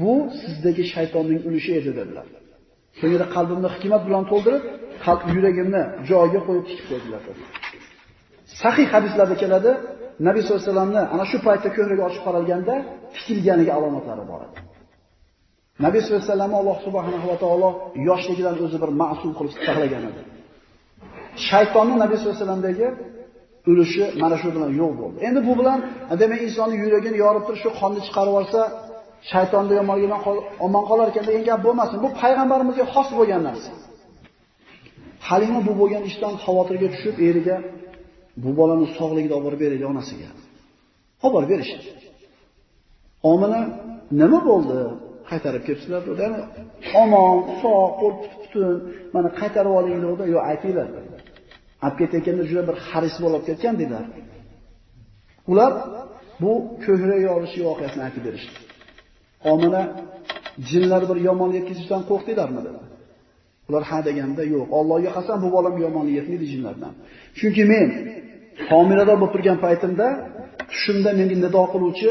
bu 0.00 0.12
sizdagi 0.40 0.84
shaytonning 0.94 1.40
ulushi 1.48 1.70
edi 1.80 1.90
dedilar. 1.98 2.26
So'ngra 3.00 3.26
qalbimni 3.34 3.68
hikmat 3.74 4.02
bilan 4.08 4.24
to'ldirib, 4.30 4.62
qalb 5.04 5.22
yuragimni 5.36 5.82
joyiga 6.10 6.40
qo'yib 6.46 6.64
tikib 6.70 6.86
qo'ydilar. 6.90 7.20
Sahih 8.62 8.86
hadislarda 8.94 9.36
keladi, 9.42 9.72
Nabiy 10.28 10.42
sollallohu 10.42 10.62
alayhi 10.62 10.72
vasallamni 10.72 11.02
ana 11.14 11.24
shu 11.30 11.38
paytda 11.46 11.68
ko'kragi 11.76 12.02
ochib 12.08 12.22
qaralganda 12.26 12.74
tikilganiga 13.14 13.72
alomatlari 13.78 14.24
bor 14.30 14.40
edi. 14.46 14.58
Nabiy 15.84 16.00
sollallohu 16.00 16.22
alayhi 16.22 16.30
vasallamni 16.30 16.56
Alloh 16.62 16.78
subhanahu 16.86 17.26
va 17.30 17.36
taolo 17.44 17.70
yoshligidan 18.08 18.56
o'zi 18.64 18.78
bir 18.82 18.90
ma'sum 19.02 19.30
qilib 19.38 19.52
saqlagan 19.66 20.02
edi. 20.10 20.20
Shaytonning 21.48 21.98
Nabiy 22.02 22.16
sollallohu 22.16 22.36
alayhi 22.36 22.46
vasallamdagi 22.46 22.86
ulushi 23.70 24.02
mana 24.22 24.36
shu 24.42 24.48
bilan 24.54 24.70
yo'q 24.80 24.92
bo'ldi. 25.00 25.16
Endi 25.28 25.40
bu 25.48 25.52
bilan 25.60 25.78
demak 26.22 26.40
insonning 26.48 26.80
yuragini 26.84 27.16
yorib 27.24 27.42
turib 27.46 27.60
shu 27.64 27.70
qonni 27.80 28.00
chiqarib 28.06 28.34
olsa, 28.40 28.60
shaytonni 29.30 29.74
yomonligidan 29.80 30.20
omon 30.66 30.84
qolar 30.90 31.06
ekan 31.12 31.24
degan 31.28 31.44
gap 31.50 31.60
bo'lmasin. 31.66 31.96
Bu 32.04 32.08
payg'ambarimizga 32.20 32.84
xos 32.94 33.08
bo'lgan 33.18 33.42
narsa. 33.48 33.70
Halima 35.28 35.60
bu 35.68 35.72
bo'lgan 35.80 36.02
ishdan 36.10 36.34
xavotirga 36.44 36.88
tushib, 36.94 37.16
eriga 37.28 37.56
bu 38.42 38.50
bolani 38.58 38.86
sog'ligida 38.98 39.34
olib 39.38 39.60
beraylik 39.62 39.88
onasiga. 39.92 40.28
Olib 41.26 41.48
berishdi. 41.52 41.88
Omina 43.32 43.60
nima 44.20 44.38
bo'ldi? 44.50 44.78
Qaytarib 45.30 45.62
kelibsizlar 45.66 46.02
dedi. 46.10 46.26
Omon, 47.02 47.36
sog', 47.62 47.90
qo'l 48.00 48.14
butun, 48.22 48.76
mana 49.14 49.28
qaytarib 49.40 49.72
oling 49.78 49.98
dedi. 50.06 50.22
Yo'q, 50.34 50.42
aytinglar. 50.50 50.88
Olib 51.86 51.96
ketayotganda 52.00 52.44
juda 52.50 52.62
bir 52.68 52.76
xaris 52.88 53.16
bo'lib 53.24 53.42
ketgan 53.48 53.74
dedilar. 53.80 54.06
Ular 55.52 55.72
bu 56.42 56.52
ko'hrak 56.84 57.20
yorishi 57.28 57.60
voqeasini 57.68 58.02
aytib 58.06 58.22
berishdi. 58.26 58.58
Omina 59.52 59.82
jinlar 60.70 61.02
bir 61.10 61.18
yomonlik 61.28 61.56
yetkazishdan 61.60 62.02
qo'rqdilarmi 62.10 62.60
dedi. 62.66 62.80
Ular 63.68 63.82
ha 63.90 63.98
deganda 64.08 64.42
yo'q. 64.54 64.66
Allohga 64.78 65.10
qasam 65.18 65.38
bu 65.44 65.48
bolam 65.56 65.74
yomonlik 65.84 66.14
yetmaydi 66.18 66.46
jinlardan. 66.52 66.92
Chunki 67.38 67.62
men 67.72 67.88
homilador 68.70 69.16
bo'lib 69.20 69.32
turgan 69.34 69.58
paytimda 69.64 70.06
tushimda 70.70 71.10
menga 71.18 71.36
nido 71.44 71.62
qiluvchi 71.72 72.10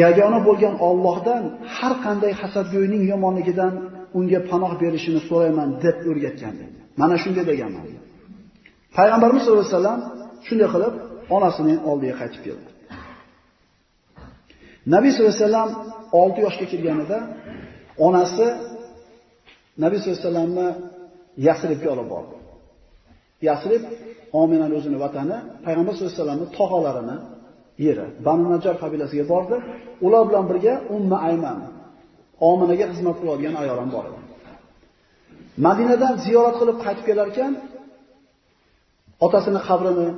yagona 0.00 0.38
bo'lgan 0.48 0.74
Allohdan 0.88 1.42
har 1.76 1.94
qanday 2.04 2.32
hasadgo'yning 2.40 3.02
yomonligidan 3.12 3.72
unga 4.18 4.40
panoh 4.50 4.72
berishini 4.82 5.20
so'rayman 5.28 5.68
deb 5.84 5.96
o'rgatgan. 6.10 6.54
Mana 7.00 7.16
shunday 7.22 7.44
deganman. 7.52 7.86
Payg'ambarimiz 8.96 9.42
sollallohu 9.44 9.66
alayhi 9.66 9.76
vasallam 9.76 10.00
shunday 10.46 10.68
qilib 10.74 10.94
onasining 11.36 11.78
oldiga 11.90 12.14
qaytib 12.20 12.42
keldi. 12.46 12.68
Nabiy 14.94 15.10
sollallohu 15.12 15.34
alayhi 15.34 15.44
vasallam 15.46 15.70
6 16.12 16.46
yoshga 16.46 16.66
kirganida 16.72 17.18
onasi 18.06 18.46
Nabiy 19.84 19.98
sollallohu 19.98 20.20
alayhi 20.20 20.28
vasallamni 20.28 20.68
Yasribga 21.46 21.88
olib 21.94 22.08
bordi. 22.14 22.34
Yasrib 23.48 23.82
Ominaning 24.42 24.76
o'zini 24.80 24.98
vatani, 25.04 25.36
payg'ambar 25.66 25.92
sollallohu 25.94 26.12
alayhi 26.12 26.22
vasallamning 26.22 26.50
tog'alarini 26.58 27.16
yeri. 27.86 28.06
Banu 28.26 28.44
Najjar 28.52 28.74
qabilasiga 28.82 29.24
bordi. 29.32 29.56
Ular 30.06 30.22
bilan 30.28 30.44
birga 30.50 30.74
Umma 30.96 31.18
Ayman 31.28 31.58
Ominaga 32.50 32.86
xizmat 32.92 33.16
qiladigan 33.20 33.54
ayol 33.62 33.78
ham 33.82 33.90
bor 33.96 34.04
edi. 34.10 34.20
Madinadan 35.66 36.14
ziyorat 36.24 36.56
qilib 36.60 36.76
qaytib 36.84 37.04
kelar 37.08 37.26
ekan, 37.32 37.52
otasini 39.24 39.60
qabrini 39.68 40.08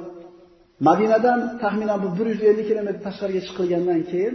Madinadan 0.88 1.40
taxminan 1.62 1.98
bu 2.04 2.08
150 2.18 2.68
km 2.68 2.88
tashqariga 3.06 3.42
chiqilgandan 3.46 4.00
keyin 4.10 4.34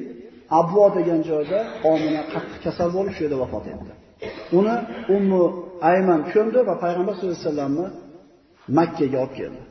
Abvo 0.60 0.86
degan 0.98 1.22
joyda 1.30 1.60
Omina 1.92 2.22
qattiq 2.34 2.60
kasal 2.66 2.90
bo'lib 2.96 3.14
shu 3.16 3.22
yerda 3.26 3.38
vafot 3.44 3.66
etdi. 3.74 3.92
Uni 4.60 4.76
Ummu 5.16 5.44
Ayman 5.92 6.22
ko'mdi 6.34 6.60
va 6.70 6.76
payg'ambar 6.84 7.14
sollallohu 7.16 7.38
alayhi 7.40 7.50
vasallamni 7.50 7.88
Makka 8.78 9.06
ga 9.14 9.18
olib 9.24 9.34
keldi. 9.40 9.62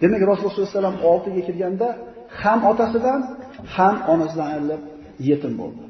Demak, 0.00 0.20
Rasululloh 0.30 0.54
sollallohu 0.54 0.70
alayhi 0.72 0.80
vasallam 0.80 0.98
oltiga 1.10 1.40
kirganda 1.48 1.88
ham 2.42 2.58
otasidan, 2.70 3.20
ham 3.76 3.96
onasidan 4.12 4.46
ayrilib 4.54 4.82
yetim 5.28 5.52
bo'ldi. 5.60 5.82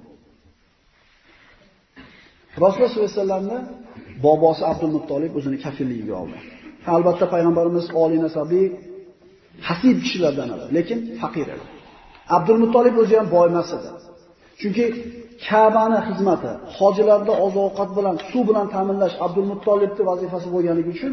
Rasululloh 2.63 2.91
sollallohu 2.93 3.11
alayhi 3.11 3.23
vasallamni 3.23 3.59
bobosi 4.27 4.63
Abdul 4.71 4.93
Muttolib 4.97 5.33
o'zini 5.39 5.59
kafilligiga 5.65 6.15
oldi. 6.23 6.39
Albatta 6.95 7.27
payg'ambarimiz 7.35 7.87
oliy 8.03 8.21
nasabli 8.27 8.63
hasib 9.69 9.97
kishilardan 10.05 10.49
edi, 10.55 10.65
lekin 10.77 10.99
faqir 11.21 11.47
edi. 11.55 11.65
Abdul 12.37 12.59
Muttolib 12.63 12.95
o'zi 13.03 13.15
ham 13.19 13.29
boy 13.35 13.47
emas 13.53 13.69
edi. 13.79 13.91
Chunki 14.61 14.85
Ka'bani 15.47 15.99
xizmati, 16.09 16.51
hojilarni 16.79 17.33
oziq-ovqat 17.45 17.91
bilan, 17.99 18.15
suv 18.31 18.43
bilan 18.49 18.67
ta'minlash 18.75 19.15
Abdul 19.27 19.47
Muttolibning 19.53 20.07
vazifasi 20.11 20.49
bo'lganligi 20.55 20.91
uchun 20.97 21.13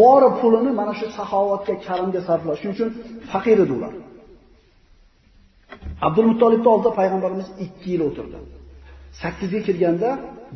bori 0.00 0.28
pulini 0.40 0.70
mana 0.80 0.92
shu 0.98 1.06
saxovatga, 1.18 1.74
karamga 1.86 2.20
sarflash. 2.28 2.58
Shuning 2.60 2.76
uchun 2.76 2.90
faqir 3.32 3.56
edi 3.64 3.72
ular. 3.78 3.92
Abdul 6.06 6.26
Muttolibning 6.30 6.70
oldida 6.74 6.90
payg'ambarimiz 7.00 7.48
2 7.64 7.92
yil 7.92 8.02
o'tirdi. 8.08 8.38
8 9.22 9.52
ga 9.52 9.60
kirganda 9.66 10.08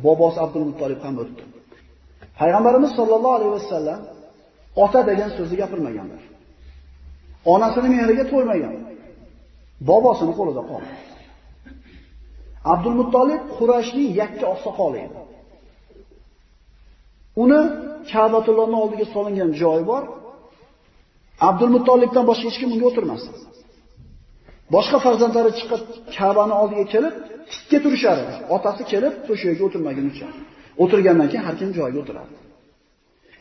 bobosi 0.05 0.37
Abdul 0.45 0.65
Muttolib 0.69 0.99
ham 1.05 1.15
o'tdi. 1.23 1.43
Payg'ambarimiz 2.39 2.91
sollallohu 2.97 3.35
alayhi 3.39 3.53
vasallam 3.59 3.99
ota 4.83 4.99
degan 5.09 5.29
so'zni 5.37 5.55
gapirmaganlar. 5.61 6.21
Onasini 7.53 7.89
mehriga 7.95 8.25
to'ymagan. 8.31 8.75
Bobosini 9.89 10.33
qo'lida 10.39 10.63
qoldi. 10.71 10.93
Abdul 12.73 12.95
Muttolib 13.01 13.41
Qurayshning 13.55 14.09
yakka 14.21 14.45
oqsoqoli 14.53 14.97
edi. 15.05 15.19
Uni 17.43 17.61
Ka'batullohning 18.11 18.79
oldiga 18.83 19.05
solingan 19.15 19.51
joyi 19.61 19.83
bor. 19.91 20.03
Abdul 21.49 21.71
Muttolibdan 21.75 22.25
boshqa 22.29 22.45
hech 22.49 22.59
kim 22.61 22.69
unga 22.75 22.85
o'tirmasdi. 22.91 23.31
Boshqa 24.75 24.97
farzandlari 25.05 25.51
chiqib 25.59 25.81
Ka'bani 26.17 26.53
oldiga 26.61 26.85
kelib, 26.93 27.15
tikka 27.51 27.77
turishar 27.85 28.17
edi. 28.23 28.33
Otasi 28.55 28.83
kelib 28.91 29.13
to'shagiga 29.27 29.63
o'tirmagunicha. 29.67 30.27
O'tirgandan 30.83 31.27
keyin 31.31 31.43
har 31.47 31.55
kim 31.61 31.69
joyiga 31.77 31.99
o'tiradi. 32.03 32.33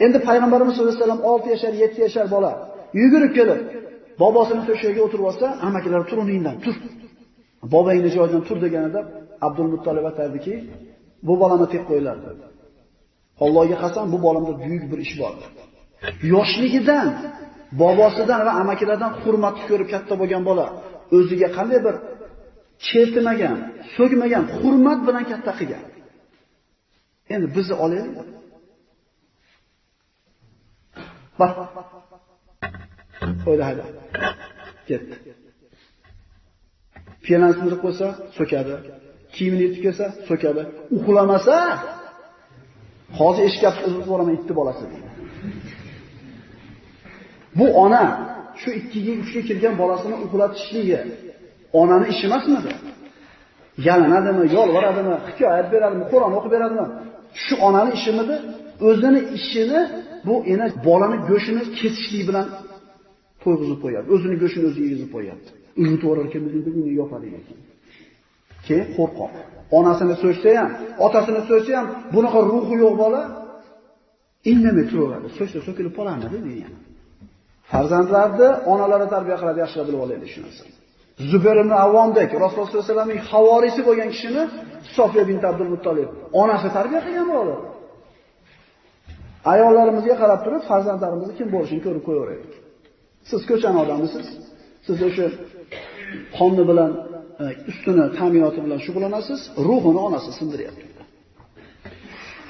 Endi 0.04 0.18
payg'ambarimiz 0.28 0.72
sollallohu 0.76 0.96
alayhi 0.96 1.04
vasallam 1.04 1.22
6 1.32 1.50
yashar, 1.54 1.72
7 1.72 2.00
yashar 2.06 2.26
bola 2.34 2.52
yugurib 3.00 3.32
kelib, 3.38 3.60
bobosini 4.22 4.62
to'shagiga 4.68 5.02
o'tirib 5.06 5.26
olsa, 5.30 5.46
amakilar 5.68 6.02
tur 6.08 6.18
o'rningdan, 6.22 6.56
tur. 6.64 6.76
Bobangni 7.74 8.10
joyidan 8.16 8.42
tur 8.48 8.58
deganida 8.64 9.00
Abdul 9.46 9.68
Muttolib 9.72 10.04
aytardiki, 10.10 10.54
bu 11.26 11.34
bolani 11.40 11.66
tep 11.74 11.84
qo'ylar 11.90 12.16
dedi. 12.26 12.42
Allohga 13.44 13.76
qasam 13.84 14.06
bu 14.14 14.18
bolamda 14.26 14.52
buyuk 14.64 14.84
bir 14.92 14.98
ish 15.06 15.14
bor. 15.20 15.34
Yoshligidan 16.34 17.08
bobosidan 17.82 18.40
va 18.46 18.52
amakilardan 18.62 19.12
hurmat 19.22 19.56
ko'rib 19.68 19.88
katta 19.94 20.14
bo'lgan 20.20 20.42
bola 20.48 20.66
o'ziga 21.16 21.48
qanday 21.56 21.80
bir 21.86 21.94
chertmagan, 22.86 23.56
so'gmagan, 23.96 24.44
hurmat 24.60 25.00
bilan 25.06 25.24
katta 25.30 25.52
qilgan. 25.58 25.84
Endi 27.34 27.46
bizni 27.56 27.74
olaylik. 27.84 28.14
Bor 31.38 31.50
Qo'ydi 33.44 33.62
hayda. 33.68 33.84
Ketdi. 34.88 35.14
sindirib 37.26 37.80
qo'ysa, 37.84 38.06
so'kadi. 38.38 38.74
Kiyimini 39.34 39.62
yetib 39.66 39.80
kelsa, 39.86 40.06
so'kadi. 40.28 40.62
Uxlamasa, 40.96 41.56
hozir 43.18 43.42
eshikka 43.48 43.70
uzib 43.86 44.00
yuboraman 44.04 44.34
itni 44.38 44.52
bolasi 44.60 44.82
deydi. 44.90 45.08
Bu 47.58 47.66
ona 47.84 48.02
shu 48.60 48.70
2 48.70 49.06
ga 49.06 49.12
3 49.22 49.34
ga 49.34 49.40
kirgan 49.48 49.74
bolasini 49.82 50.16
uxlatishligi 50.24 50.98
onani 51.80 52.06
ishi 52.12 52.24
emasmidi? 52.28 52.72
Yalinadimi, 53.88 54.44
yolvoradimi, 54.56 55.14
hikoyat 55.28 55.66
beradimi, 55.74 56.04
Qur'on 56.12 56.32
o'qib 56.38 56.50
beradimi? 56.54 56.86
Shu 57.44 57.54
onani 57.68 57.90
ishimidi? 57.98 58.36
O'zini 58.88 59.20
ishini 59.38 59.80
bu 60.26 60.34
ena 60.52 60.66
bolani 60.88 61.16
go'shini 61.30 61.62
kesishlik 61.78 62.22
bilan 62.28 62.46
to'yg'izib 63.42 63.78
qo'yadi. 63.84 64.06
O'zini 64.14 64.36
go'shini 64.42 64.64
o'zi 64.70 64.80
yegizib 64.86 65.10
qo'yadi. 65.16 65.44
Uyutib 65.80 66.06
orar 66.12 66.24
ekan, 66.28 66.42
uni 66.80 66.92
yopadi 67.00 67.26
ekan. 67.40 67.58
Keyin 68.66 68.88
qo'rqoq. 68.96 69.32
Onasini 69.78 70.14
so'ysa 70.22 70.48
ham, 70.58 70.70
otasini 71.06 71.42
so'ysa 71.50 71.72
ham 71.78 71.86
bunaqa 72.14 72.38
ruhi 72.50 72.74
yo'q 72.84 72.94
bola 73.02 73.22
indamay 74.52 74.84
turaveradi. 74.90 75.28
So'ysa 75.38 75.58
so'kilib 75.66 75.94
qolamadi 75.98 76.38
degan. 76.48 76.72
Farzandlarni 77.70 78.48
onalari 78.72 79.06
tarbiya 79.14 79.36
qiladi, 79.40 79.58
yaxshilab 79.64 79.86
bilib 79.88 80.00
olaylik 80.06 80.30
shu 80.34 80.40
narsani. 80.46 80.74
Zubayr 81.30 81.56
ibn 81.64 81.72
Avvomdek 81.84 82.30
Rasululloh 82.44 82.68
sollallohu 82.68 82.84
alayhi 82.84 82.92
vasallamning 82.92 83.22
havorisi 83.30 83.80
bo'lgan 83.88 84.08
kishini 84.14 84.42
Sofiya 84.96 85.24
bint 85.30 85.42
Abdul 85.50 85.70
Muttolib 85.74 86.08
onasi 86.42 86.68
tarbiya 86.76 87.00
qilgan 87.06 87.26
bo'ladi. 87.32 87.54
Ayollarimizga 89.52 90.14
qarab 90.22 90.40
turib 90.46 90.62
farzandlarimizni 90.70 91.34
kim 91.38 91.48
bo'lishini 91.54 91.80
ko'rib 91.86 92.02
qo'yaveraylik. 92.08 92.52
Siz 93.30 93.40
ko'chani 93.50 93.78
odamisiz. 93.84 94.26
Siz 94.86 94.98
o'sha 95.08 95.26
qonni 96.38 96.64
bilan 96.70 96.90
e, 97.42 97.46
ustuni 97.70 98.04
ta'minoti 98.18 98.60
bilan 98.66 98.78
shug'ullanasiz, 98.86 99.40
ruhini 99.66 100.00
onasi 100.08 100.30
sindiryapti. 100.38 100.84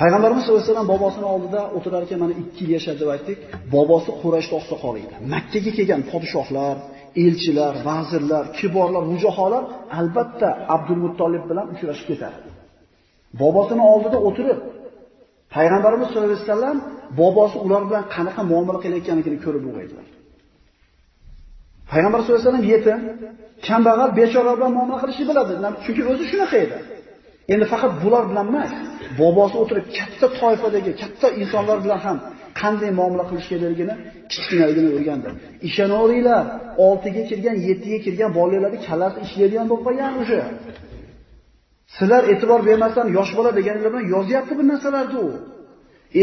Payg'ambarimiz 0.01 0.43
sollallohu 0.45 0.63
alayhi 0.63 0.73
vasallam 0.73 0.91
bobosini 0.95 1.27
oldida 1.35 1.61
o'tirar 1.77 2.03
ekan, 2.07 2.19
mana 2.25 2.35
2 2.41 2.63
yil 2.63 2.71
yashadi 2.77 2.99
deb 3.03 3.11
aytdik. 3.15 3.39
Bobosi 3.75 4.11
Quraysh 4.23 4.51
oqsoqoli 4.59 5.01
edi. 5.07 5.15
Makkaga 5.35 5.71
kelgan 5.79 6.03
podshohlar, 6.13 6.77
elchilar, 7.25 7.75
vazirlar, 7.89 8.45
kiborlar, 8.59 9.03
mujoholar 9.13 9.63
albatta 9.99 10.49
Abdul 10.75 11.01
Muttolib 11.05 11.45
bilan 11.51 11.67
uchrashib 11.75 12.07
ketadi. 12.11 12.39
Bobosini 13.43 13.83
oldida 13.93 14.19
o'tirib, 14.29 14.59
Payg'ambarimiz 15.55 16.09
sollallohu 16.13 16.31
alayhi 16.33 16.47
vasallam 16.47 16.77
bobosi 17.21 17.57
ular 17.65 17.83
bilan 17.89 18.05
qanaqa 18.15 18.43
muomala 18.51 18.79
qilayotganligini 18.85 19.39
ko'rib 19.45 19.65
o'g'aydilar. 19.71 20.07
Payg'ambar 21.91 22.19
sollallohu 22.23 22.41
alayhi 22.43 22.51
vasallam 22.51 22.67
yetim, 22.75 22.99
kambag'al, 23.67 24.11
bechora 24.21 24.53
bilan 24.59 24.71
muomala 24.77 24.99
qilishni 25.03 25.25
biladi. 25.31 25.53
Chunki 25.85 26.03
o'zi 26.13 26.25
shunaqa 26.31 26.57
edi. 26.65 26.77
Endi 27.53 27.65
faqat 27.73 27.93
bular 28.03 28.25
bilan 28.31 28.47
emas, 28.53 28.71
bobosi 29.21 29.57
o'tirib 29.63 29.87
katta 29.99 30.27
toifadagi, 30.39 30.91
katta 31.03 31.27
insonlar 31.43 31.79
bilan 31.85 32.01
ham 32.07 32.17
qanday 32.61 32.91
muomala 32.99 33.25
qilish 33.31 33.49
kerakligini 33.53 33.95
kichkinaligini 34.33 34.89
o'rgandi. 34.97 35.29
Ishanoringlar, 35.69 36.45
6 36.89 37.09
ga 37.17 37.23
kirgan, 37.31 37.57
7 37.69 37.93
ga 37.93 37.99
kirgan 38.07 38.31
bolalarni 38.39 38.79
kallasi 38.89 39.19
ishlaydigan 39.27 39.67
bo'lib 39.71 39.85
qolgan 39.87 40.13
o'sha. 40.23 40.43
Sizlar 41.99 42.23
e'tibor 42.33 42.61
bermasdan 42.69 43.09
yosh 43.17 43.33
bola 43.39 43.51
deganlar 43.59 43.89
bilan 43.93 44.07
yozyapti 44.15 44.53
bu 44.59 44.63
narsalarni 44.71 45.19
u. 45.27 45.29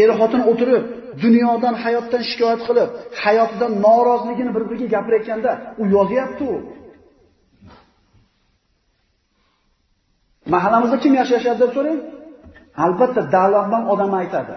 Er 0.01 0.10
xotin 0.19 0.41
o'tirib, 0.51 0.84
dunyodan, 1.23 1.75
hayotdan 1.84 2.23
shikoyat 2.29 2.62
qilib, 2.67 2.89
hayotidan 3.23 3.71
noroziligini 3.86 4.51
bir-biriga 4.55 4.88
gapirayotganda 4.95 5.51
u 5.81 5.84
yozyapti 5.95 6.43
u. 6.53 6.55
Mahallamizda 10.53 10.97
kim 11.03 11.13
yashashadi 11.21 11.60
deb 11.63 11.71
so'rang? 11.77 11.99
Albatta 12.86 13.21
da'vatman 13.36 13.84
odam 13.93 14.12
aytadi. 14.21 14.55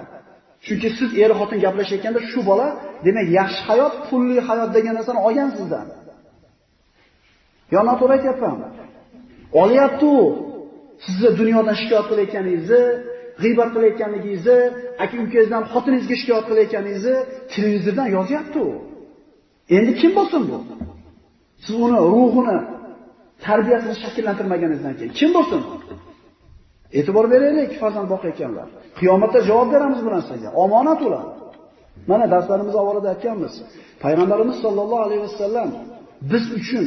Chunki 0.66 0.88
siz 0.98 1.11
er 1.22 1.31
xotin 1.38 1.59
gaplashayotganda 1.64 2.20
shu 2.31 2.40
bola, 2.50 2.68
demak, 3.07 3.27
yaxshi 3.38 3.61
hayot, 3.68 3.94
pulli 4.09 4.37
hayot 4.48 4.70
degan 4.77 4.94
narsani 4.98 5.20
olgan 5.27 5.50
sizdan. 5.59 5.87
Yo 7.74 7.81
noto'g'ri 7.88 8.12
aytyapman. 8.18 8.57
Olyapti 9.62 10.07
u. 10.20 10.20
Sizni 11.05 11.31
dunyodan 11.40 11.77
shikoyat 11.81 12.07
qilayotganingizni, 12.11 12.83
g'iybat 13.43 13.69
qilayotganligingizni, 13.75 14.59
aka 15.03 15.14
ukangizdan 15.25 15.62
xotiningizga 15.73 16.17
shikoyat 16.21 16.45
qilayotganingizni 16.51 17.17
televizordan 17.53 18.09
yozyapti 18.17 18.59
u. 18.69 18.71
Endi 19.77 19.93
kim 20.01 20.12
bo'lsin 20.19 20.43
bu? 20.51 20.59
Siz 21.64 21.75
uni 21.85 21.99
ruhini, 22.12 22.59
tarbiyasini 23.47 23.95
shakllantirmaganingizdan 24.03 24.95
keyin 24.99 25.12
kim 25.19 25.31
bo'lsin? 25.37 25.61
E'tibor 26.99 27.27
beraylik, 27.35 27.71
farzand 27.81 28.09
boqayotganlar. 28.14 28.67
Qiyomatda 28.99 29.38
javob 29.49 29.69
beramiz 29.75 30.01
bu 30.07 30.11
narsaga. 30.17 30.49
Omonat 30.64 31.01
ular. 31.07 31.25
Mana 32.11 32.27
darslarimiz 32.35 32.75
avvalida 32.81 33.09
aytganmiz. 33.14 33.55
Payg'ambarimiz 34.03 34.57
sollallohu 34.64 35.03
alayhi 35.07 35.23
vasallam 35.29 35.69
biz 36.31 36.45
uchun 36.59 36.87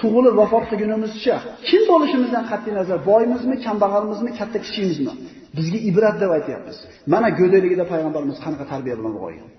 tug'ilib 0.00 0.34
vafot 0.40 0.64
qilgunimizcha 0.70 1.36
kim 1.68 1.82
bo'lishimizdan 1.90 2.44
qat'iy 2.50 2.72
nazar, 2.78 2.98
boymizmi, 3.10 3.56
kambag'almizmi, 3.66 4.30
katta 4.38 4.58
kichigimizmi, 4.64 5.12
bizga 5.56 5.78
ibrat 5.90 6.16
deb 6.22 6.30
aytyapmiz. 6.38 6.76
Mana 7.12 7.28
go'dayligida 7.40 7.84
payg'ambarimiz 7.92 8.36
qanaqa 8.44 8.64
tarbiya 8.72 8.94
bilan 8.98 9.12
ulg'aygan. 9.18 9.50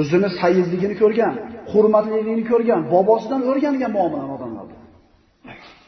O'zini 0.00 0.28
sayyidligini 0.40 0.94
ko'rgan, 1.02 1.34
hurmatliligini 1.72 2.44
ko'rgan, 2.52 2.80
bobosidan 2.92 3.40
o'rgangan 3.50 3.92
muomalani 3.96 4.32
odamlar. 4.38 4.66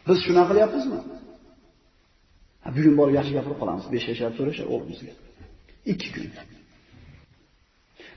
Biz 0.08 0.18
shuna 0.26 0.42
qilyapmizmi? 0.50 1.00
Bugun 2.76 2.94
borib 3.00 3.14
yaxshi 3.18 3.32
gapirib 3.38 3.58
qolamiz. 3.62 3.84
5 3.94 4.10
yashar 4.10 4.30
so'rashar 4.38 4.66
o'g'limizga. 4.74 5.12
2 5.92 6.14
kun. 6.14 6.26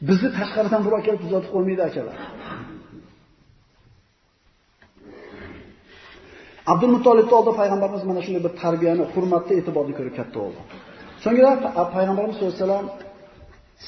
Bizni 0.07 0.29
tashqaridan 0.37 0.81
birov 0.85 1.01
kelib 1.07 1.21
tuzatib 1.25 1.51
qo'ymaydi 1.55 1.83
akalar. 1.89 2.17
Abdul 6.71 6.91
Muttolibni 6.95 7.33
oldi 7.39 7.51
payg'ambarimiz 7.61 8.03
mana 8.09 8.21
shunday 8.25 8.41
bir 8.47 8.53
tarbiyani, 8.61 9.03
hurmatni, 9.13 9.53
e'tiborni 9.59 9.93
ko'rib 9.97 10.13
katta 10.19 10.37
bo'ldi. 10.43 10.59
So'ngra 11.23 11.51
payg'ambarimiz 11.95 12.35
sollallohu 12.37 12.55
alayhi 12.55 12.65
vasallam 12.65 12.87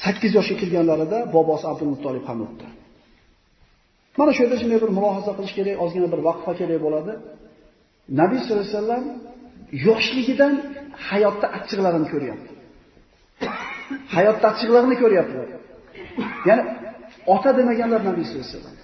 8 0.06 0.34
yoshga 0.38 0.56
kirganlarida 0.62 1.18
bobosi 1.36 1.64
Abdul 1.72 1.90
Muttolib 1.94 2.24
ham 2.30 2.38
o'tdi. 2.46 2.66
Mana 4.18 4.30
shu 4.34 4.40
yerda 4.44 4.56
shunday 4.62 4.78
bir 4.84 4.90
mulohaza 4.98 5.32
qilish 5.38 5.54
kerak, 5.58 5.76
ozgina 5.84 6.08
bir 6.12 6.20
vaqfa 6.28 6.52
kerak 6.60 6.80
bo'ladi. 6.86 7.12
Nabiy 8.20 8.38
sollallohu 8.44 8.64
alayhi 8.64 8.76
vasallam 8.76 9.04
yoshligidan 9.86 10.54
hayotda 11.08 11.46
achchiqlarini 11.56 12.06
ko'ryapti. 12.12 12.50
Hayotda 14.16 14.46
achchiqlarini 14.52 14.96
ko'ryapti. 15.02 15.38
Ya'ni 16.48 16.62
ota 17.34 17.50
demaganlar 17.58 18.00
Nabiy 18.10 18.24
sollallohu 18.28 18.48
alayhi 18.48 18.60
vasallam. 18.60 18.76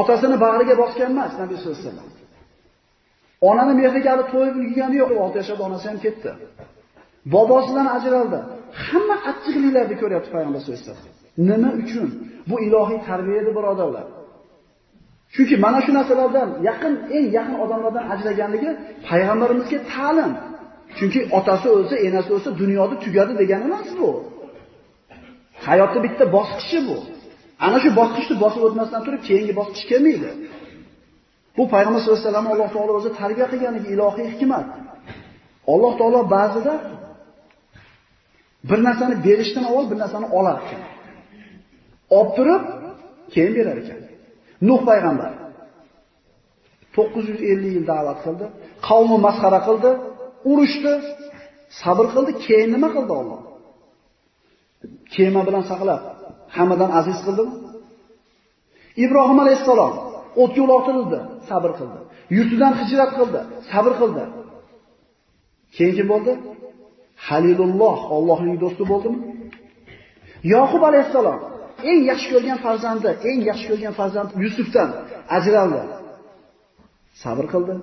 Otasini 0.00 0.36
bag'riga 0.44 0.74
bosgan 0.82 1.08
emas 1.14 1.32
Nabiy 1.42 1.56
sollallohu 1.62 1.82
alayhi 1.82 1.90
vasallam. 1.90 2.19
Onani 3.48 3.74
mehri 3.80 4.00
kabi 4.08 4.22
to'yib 4.32 4.54
ulgigani 4.60 4.96
yo'q, 5.02 5.10
6 5.26 5.36
yoshda 5.40 5.62
onasi 5.68 5.86
ham 5.90 5.98
ketdi. 6.04 6.30
Bobosidan 7.34 7.88
ajraldi. 7.96 8.38
Hamma 8.84 9.16
achchiqliklarni 9.30 9.96
ko'ryapti 10.02 10.28
payg'ambar 10.34 10.60
sollallohu 10.62 10.82
alayhi 10.82 10.96
vasallam. 10.96 11.18
Nima 11.48 11.70
uchun? 11.82 12.08
Bu 12.50 12.56
ilohiy 12.66 13.00
tarbiya 13.08 13.38
edi, 13.42 13.50
birodarlar. 13.58 14.06
Chunki 15.34 15.54
mana 15.64 15.78
shu 15.84 15.90
narsalardan 15.98 16.48
yaqin, 16.68 16.94
eng 17.16 17.26
yaqin 17.38 17.56
odamlardan 17.64 18.04
ajraganligi 18.14 18.70
payg'ambarimizga 19.08 19.78
ta'lim. 19.92 20.32
Chunki 20.98 21.20
otasi 21.38 21.66
o'lsa, 21.76 21.94
enasi 22.06 22.30
o'lsa, 22.36 22.50
dunyoda 22.62 22.94
tugadi 23.04 23.32
degani 23.40 23.64
emas 23.70 23.88
bu. 24.00 24.10
Hayotda 25.66 25.98
bitta 26.06 26.24
bosqichi 26.36 26.78
bu. 26.88 26.96
Ana 27.66 27.78
shu 27.82 27.90
bosqichni 28.00 28.36
bosib 28.44 28.62
o'tmasdan 28.66 29.00
turib, 29.06 29.22
keyingi 29.28 29.52
bosqich 29.60 29.84
kelmaydi. 29.90 30.30
Bu 31.56 31.62
payg'ambar 31.72 32.00
sollallohu 32.00 32.20
alayhi 32.20 32.30
vasallam 32.32 32.48
Alloh 32.54 32.68
taolo 32.74 32.92
o'zi 33.00 33.10
tarbiya 33.20 33.46
qilganligi 33.52 33.88
ilohiy 33.94 34.26
hikmat. 34.32 34.66
Alloh 35.72 35.92
taolo 36.00 36.20
ba'zida 36.36 36.74
bir 38.70 38.78
narsani 38.86 39.14
berishdan 39.26 39.64
avval 39.70 39.86
bir 39.92 39.98
narsani 40.02 40.26
olar 40.38 40.56
ekan. 40.64 40.82
Olib 42.16 42.30
turib, 42.36 42.62
keyin 43.34 43.52
berar 43.58 43.76
ekan. 43.82 44.00
Nuh 44.68 44.80
payg'ambar 44.88 45.32
950 46.96 47.74
yil 47.76 47.84
da'vat 47.92 48.18
qildi, 48.24 48.46
qavmi 48.88 49.16
masxara 49.26 49.60
qildi, 49.68 49.90
urushdi, 50.50 50.92
sabr 51.82 52.06
qildi, 52.14 52.32
keyin 52.46 52.70
nima 52.74 52.88
qildi 52.96 53.12
Alloh? 53.20 53.40
Kema 55.14 55.40
bilan 55.48 55.64
saqlab, 55.70 56.02
hammadan 56.56 56.90
aziz 57.00 57.18
qildimi? 57.26 57.54
Ibrohim 59.04 59.38
alayhissalom 59.44 59.92
o'tga 60.42 60.60
uloqtirildi, 60.66 61.18
sabr 61.48 61.70
qildi. 61.78 61.98
Yurtidan 62.36 62.72
hijrat 62.80 63.10
qildi, 63.18 63.40
sabr 63.72 63.92
qildi. 64.00 64.24
Keyin 65.76 65.94
kim 65.98 66.06
bo'ldi? 66.12 66.32
Halilulloh, 67.26 67.98
Allohning 68.16 68.56
do'sti 68.62 68.84
bo'ldimi? 68.92 69.18
Yoqub 70.54 70.82
alayhissalom 70.90 71.38
eng 71.90 72.00
yaxshi 72.10 72.28
ko'rgan 72.34 72.58
farzandi, 72.66 73.10
eng 73.28 73.40
yaxshi 73.50 73.66
ko'rgan 73.70 73.94
farzandi 74.00 74.32
Yusufdan 74.44 74.88
ajraldi. 75.36 75.82
Sabr 77.22 77.44
qildi. 77.52 77.74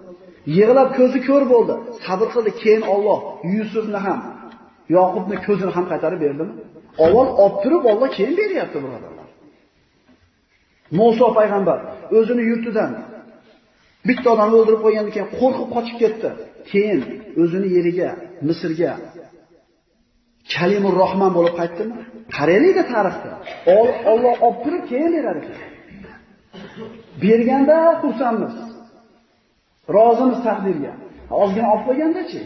Yig'lab 0.57 0.89
ko'zi 0.99 1.19
ko'r 1.29 1.43
bo'ldi. 1.53 1.75
Sabr 2.05 2.27
qildi. 2.33 2.51
Keyin 2.61 2.83
Alloh 2.93 3.19
Yusufni 3.55 3.99
ham, 4.05 4.19
Yoqubni 4.95 5.37
ko'zini 5.45 5.71
ham 5.77 5.85
qaytarib 5.91 6.19
berdimi? 6.25 6.53
Avval 7.05 7.29
olib 7.43 7.55
turib, 7.63 7.83
Alloh 7.91 8.09
keyin 8.17 8.33
beryapti 8.41 8.77
birodar. 8.83 9.16
Musa 10.99 11.27
payg'ambar 11.37 11.79
o'zini 12.17 12.43
yurtidan 12.51 12.91
bitta 14.07 14.27
odamni 14.35 14.55
o'ldirib 14.59 14.81
qo'ygandan 14.85 15.11
keyin 15.15 15.29
qo'rqib 15.39 15.67
qochib 15.75 15.97
ketdi. 16.03 16.29
Keyin 16.71 16.99
o'zini 17.41 17.67
yeriga, 17.77 18.09
Misrga 18.47 18.93
Kalimur 20.53 20.95
Rahman 21.03 21.31
bo'lib 21.37 21.55
qaytdimi? 21.59 21.95
Qaraylik 22.37 22.77
tarixda. 22.93 23.31
Alloh 24.11 24.35
olib 24.47 24.57
turib 24.63 24.83
keyin 24.91 25.11
berar 25.15 25.35
ekan. 25.41 25.57
Berganda 27.23 27.77
xursandmiz. 28.01 28.55
Rozimiz 29.95 30.39
taqdirga. 30.47 30.93
Ozgina 31.41 31.67
olib 31.73 31.83
qo'ygandachi? 31.89 32.41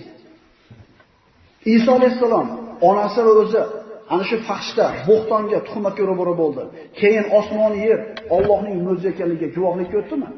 Iso 1.76 1.92
alayhissalom 1.98 2.48
onasi 2.90 3.20
va 3.26 3.32
o'zi 3.42 3.62
ana 4.14 4.24
shu 4.30 4.36
fahshda, 4.50 4.86
bo'xtonga, 5.10 5.60
tuhmatga 5.68 6.04
ro'baro 6.12 6.34
bo'ldi. 6.42 6.64
Keyin 7.00 7.26
osmon, 7.40 7.74
yer 7.86 8.00
Allohning 8.36 8.78
mo'jiza 8.86 9.08
ekanligiga 9.14 9.48
guvohlik 9.56 9.90
ko'rdimi? 9.96 10.30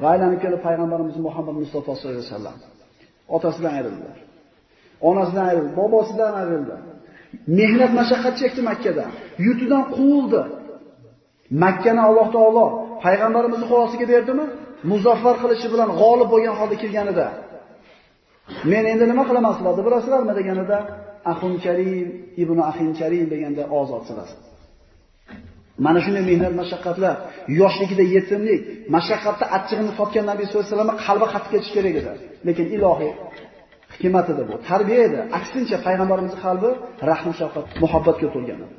Va 0.00 0.06
aylanib 0.14 0.38
kelib 0.44 0.60
payg'ambarimiz 0.66 1.16
Muhammad 1.26 1.54
Mustafa 1.62 1.90
sollallohu 1.98 2.18
alayhi 2.18 2.32
vasallam 2.32 2.56
otasidan 3.36 3.72
ayrildilar. 3.78 4.16
Onasidan 5.08 5.44
ayrildi, 5.50 5.72
bobosidan 5.80 6.32
ayrildi. 6.40 6.76
Mehnat 7.58 7.92
mashaqqat 8.00 8.34
chekdi 8.40 8.60
Makkada. 8.70 9.04
Yurtidan 9.46 9.84
quvildi. 9.96 10.42
Makkani 11.64 12.00
Alloh 12.08 12.28
taolo 12.36 12.66
payg'ambarimizni 13.04 13.66
qo'lasiga 13.72 14.06
berdimi? 14.12 14.46
Muzaffar 14.90 15.34
qilishi 15.42 15.68
bilan 15.74 15.90
g'olib 16.00 16.28
bo'lgan 16.32 16.54
holda 16.60 16.76
kelganida 16.82 17.26
Men 18.72 18.84
endi 18.92 19.04
nima 19.12 19.24
qilaman 19.28 19.52
sizlarni 19.56 19.82
bilasizlarmi 19.86 20.32
deganida 20.38 20.78
Ahun 21.32 21.52
Karim, 21.64 22.08
Ibn 22.42 22.58
Ahin 22.70 22.90
Karim 23.00 23.26
deganda 23.32 23.62
ozod 23.80 24.02
silasiz. 24.08 24.40
Mana 25.84 26.00
shunday 26.04 26.24
mehnat 26.30 26.54
mashaqqatlar, 26.60 27.14
yoshligida 27.60 28.04
yetimlik, 28.14 28.60
mashaqqatda 28.96 29.44
achchig'ini 29.56 29.92
topgan 29.98 30.24
Nabiy 30.30 30.44
sollallohu 30.46 30.66
alayhi 30.66 30.76
vasallam 30.76 30.90
qalbi 31.06 31.26
qatib 31.34 31.50
ketish 31.54 31.72
kerak 31.76 31.94
edi. 32.00 32.12
Lekin 32.46 32.66
ilohiy 32.76 33.12
hikmat 33.94 34.26
edi 34.32 34.42
bu, 34.48 34.54
tarbiya 34.68 35.00
edi. 35.08 35.18
Aksincha 35.38 35.76
payg'ambarimiz 35.86 36.34
qalbi 36.44 36.70
rahm, 37.10 37.30
shafqat, 37.40 37.66
muhabbatga 37.82 38.28
to'lgan 38.34 38.58
edi. 38.64 38.74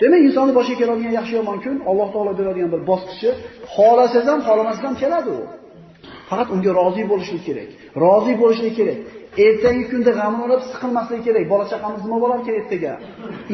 Demak, 0.00 0.20
insonni 0.28 0.52
boshiga 0.58 0.78
keladigan 0.80 1.12
yaxshi 1.18 1.34
yomon 1.40 1.58
kun 1.64 1.76
Alloh 1.90 2.08
taolo 2.14 2.32
beradigan 2.40 2.70
bir 2.74 2.82
bosqichi, 2.90 3.30
xolasangiz 3.74 4.28
ham, 4.32 4.40
xolamasangiz 4.48 4.86
ham 4.88 4.96
keladi 5.02 5.30
u. 5.38 5.40
Faqat 6.28 6.48
unga 6.54 6.70
rozi 6.80 7.02
bo'lishlik 7.12 7.42
kerak. 7.48 7.68
Rozi 8.04 8.32
bo'lishlik 8.42 8.74
kerak. 8.78 8.98
Ertangi 9.42 9.84
kunda 9.90 10.10
g'amini 10.18 10.42
olib 10.46 10.62
siqilmaslik 10.70 11.20
kerak. 11.26 11.44
Bola 11.52 11.64
chaqamiz 11.72 12.00
nima 12.06 12.18
bo'lar 12.24 12.40
kerak 12.46 12.60
ertaga? 12.62 12.92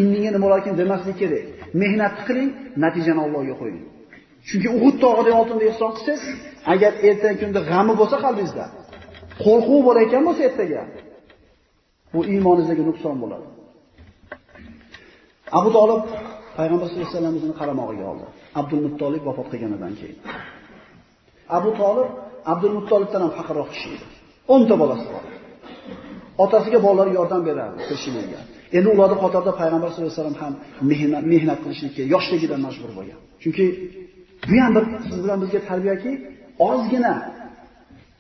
Indinga 0.01 0.31
nima 0.35 0.45
bo'larkan 0.47 0.75
demaslik 0.81 1.17
kerak. 1.23 1.45
Mehnat 1.83 2.15
qiling, 2.27 2.51
natijani 2.85 3.21
Allohga 3.27 3.55
qo'ying. 3.61 3.83
Chunki 4.49 4.69
Uhud 4.77 4.97
tog'ida 5.05 5.31
oltinni 5.41 5.65
ehson 5.71 5.91
qilsangiz, 5.97 6.23
agar 6.73 6.93
ertangi 7.09 7.39
kunda 7.43 7.61
g'ami 7.71 7.93
bo'lsa 8.01 8.17
qalbingizda, 8.25 8.65
qo'rquv 9.45 9.81
bo'layotgan 9.89 10.23
bo'lsa 10.29 10.43
ertaga, 10.49 10.83
bu 12.13 12.21
iymoningizdagi 12.33 12.83
nuqson 12.91 13.17
bo'ladi. 13.23 13.47
Abu 15.59 15.69
Talib 15.77 16.03
payg'ambar 16.59 16.87
sollallohu 16.89 17.09
alayhi 17.09 17.17
vasallam 17.17 17.35
o'zini 17.39 17.55
qaramog'iga 17.61 18.05
oldi. 18.13 18.27
Abdul 18.61 18.83
Muttolib 18.87 19.23
vafot 19.29 19.47
qilganidan 19.53 19.93
keyin. 20.01 20.19
Abu 21.59 21.71
Talib 21.81 22.09
Abdul 22.53 22.75
Muttolibdan 22.79 23.21
ham 23.25 23.33
faqirroq 23.39 23.69
kishi 23.75 23.89
edi. 23.97 24.07
10 24.49 24.69
ta 24.71 24.75
bolasi 24.83 25.07
bor. 25.15 25.25
Otasiga 26.45 26.79
bolalari 26.87 27.13
yordam 27.19 27.43
berardi 27.49 27.79
tirishlikka. 27.89 28.41
Endi 28.77 28.89
ularni 28.95 29.17
qatorida 29.25 29.53
payg'ambar 29.61 29.89
sollallohu 29.93 30.13
alayhi 30.13 30.21
vasallam 30.21 30.39
ham 30.43 30.53
mehnat 30.91 31.25
mehnat 31.33 31.59
qilishlikka 31.65 32.03
yoshligidan 32.15 32.61
majbur 32.67 32.91
bo'lgan. 32.99 33.19
Chunki 33.43 33.65
bu 34.51 34.57
ham 34.65 34.73
bir 34.77 34.85
siz 35.09 35.19
bilan 35.25 35.39
bizga 35.45 35.61
tarbiyaki, 35.71 36.13
ozgina 36.69 37.15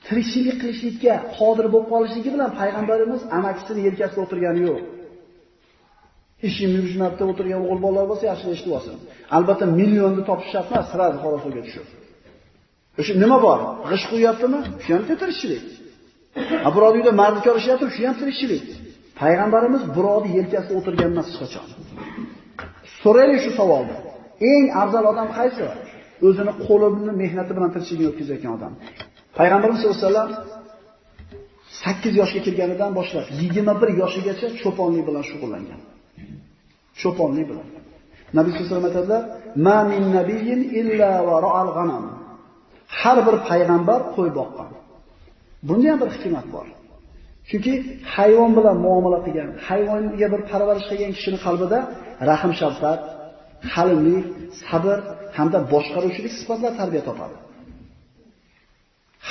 tirikchilik 0.07 0.57
qilishlikka 0.63 1.15
qodir 1.37 1.67
bo'lib 1.73 1.89
qolishligi 1.93 2.31
bilan 2.35 2.51
payg'ambarimiz 2.61 3.21
amakisini 3.39 3.81
yelkasida 3.89 4.21
o'tirgani 4.25 4.61
yo'q. 4.69 4.81
Ishim 6.49 6.71
yurishmabda 6.77 7.23
o'tirgan 7.31 7.61
o'g'il 7.65 7.81
bolalar 7.85 8.07
bo'lsa 8.11 8.25
yaxshi 8.31 8.47
eshitib 8.55 8.73
olsin. 8.79 8.95
Albatta 9.37 9.65
millionni 9.81 10.23
topish 10.29 10.51
shart 10.55 10.69
emas, 10.73 10.87
sirasi 10.93 11.17
xorosovga 11.25 11.63
tushib. 11.67 11.87
O'sha 13.01 13.13
nima 13.23 13.39
bor? 13.47 13.59
G'ish 13.91 14.05
quyyaptimi? 14.13 14.61
Shu 14.85 14.91
ham 14.97 15.05
tirikchilik. 15.23 15.65
A 16.67 16.69
birovni 16.75 16.99
uyda 17.01 17.13
mardikor 17.23 17.55
ishlatib, 17.61 17.89
shu 17.97 18.01
ham 18.09 18.17
tirikchilik. 18.21 18.65
Payg'ambarimiz 19.21 19.83
birovni 19.97 20.31
yelkasida 20.39 20.73
o'tirgan 20.79 21.09
emas 21.15 21.29
qachon. 21.41 21.67
So'raylik 23.03 23.41
shu 23.45 23.51
savolni. 23.61 23.97
Eng 24.53 24.67
afzal 24.83 25.05
odam 25.13 25.29
qaysi? 25.39 25.65
O'zini 26.27 26.53
qo'li 26.67 26.89
bilan 26.97 27.17
mehnati 27.23 27.53
bilan 27.57 27.71
tirikchilikni 27.75 28.07
o'tkazayotgan 28.13 28.53
odam. 28.59 28.73
Payg'ambarimiz 29.39 29.79
sollallohu 29.83 30.01
alayhi 30.01 30.09
vasallam 30.09 30.31
8 31.85 32.17
yoshga 32.21 32.41
kirganidan 32.47 32.91
boshlab 32.99 33.27
21 33.41 34.01
yoshigacha 34.03 34.47
cho'ponlik 34.63 35.03
bilan 35.09 35.25
shug'ullangan. 35.31 35.81
Cho'ponlik 37.01 37.47
bilan. 37.51 37.69
Nabiy 38.39 38.53
sollallohu 38.53 38.91
alayhi 38.91 39.01
vasallam 39.03 39.25
"Ma 39.67 39.79
min 39.91 40.03
nabiyyin 40.17 40.61
illa 40.81 41.11
va 41.29 41.37
ra'al 41.47 41.71
g'anam." 41.77 42.05
Har 43.01 43.19
bir 43.27 43.37
payg'ambar 43.49 44.01
qo'y 44.17 44.31
boqqan. 44.39 44.71
Bunda 45.69 45.87
ham 45.91 45.99
bir 46.03 46.09
hikmat 46.17 46.47
bor. 46.55 46.67
Chunki 47.49 47.73
hayvon 48.15 48.51
bilan 48.59 48.77
muomala 48.87 49.19
qilgan, 49.27 49.51
hayvonga 49.69 50.27
bir 50.33 50.41
parvarish 50.51 50.87
qilgan 50.91 51.13
kishining 51.17 51.43
qalbida 51.47 51.79
rahm 52.31 52.53
shafqat, 52.61 53.01
halimlik, 53.75 54.27
sabr 54.63 54.99
hamda 55.37 55.59
boshqaruvchilik 55.73 56.33
sifatlari 56.41 56.75
tarbiya 56.81 57.03
topadi. 57.09 57.37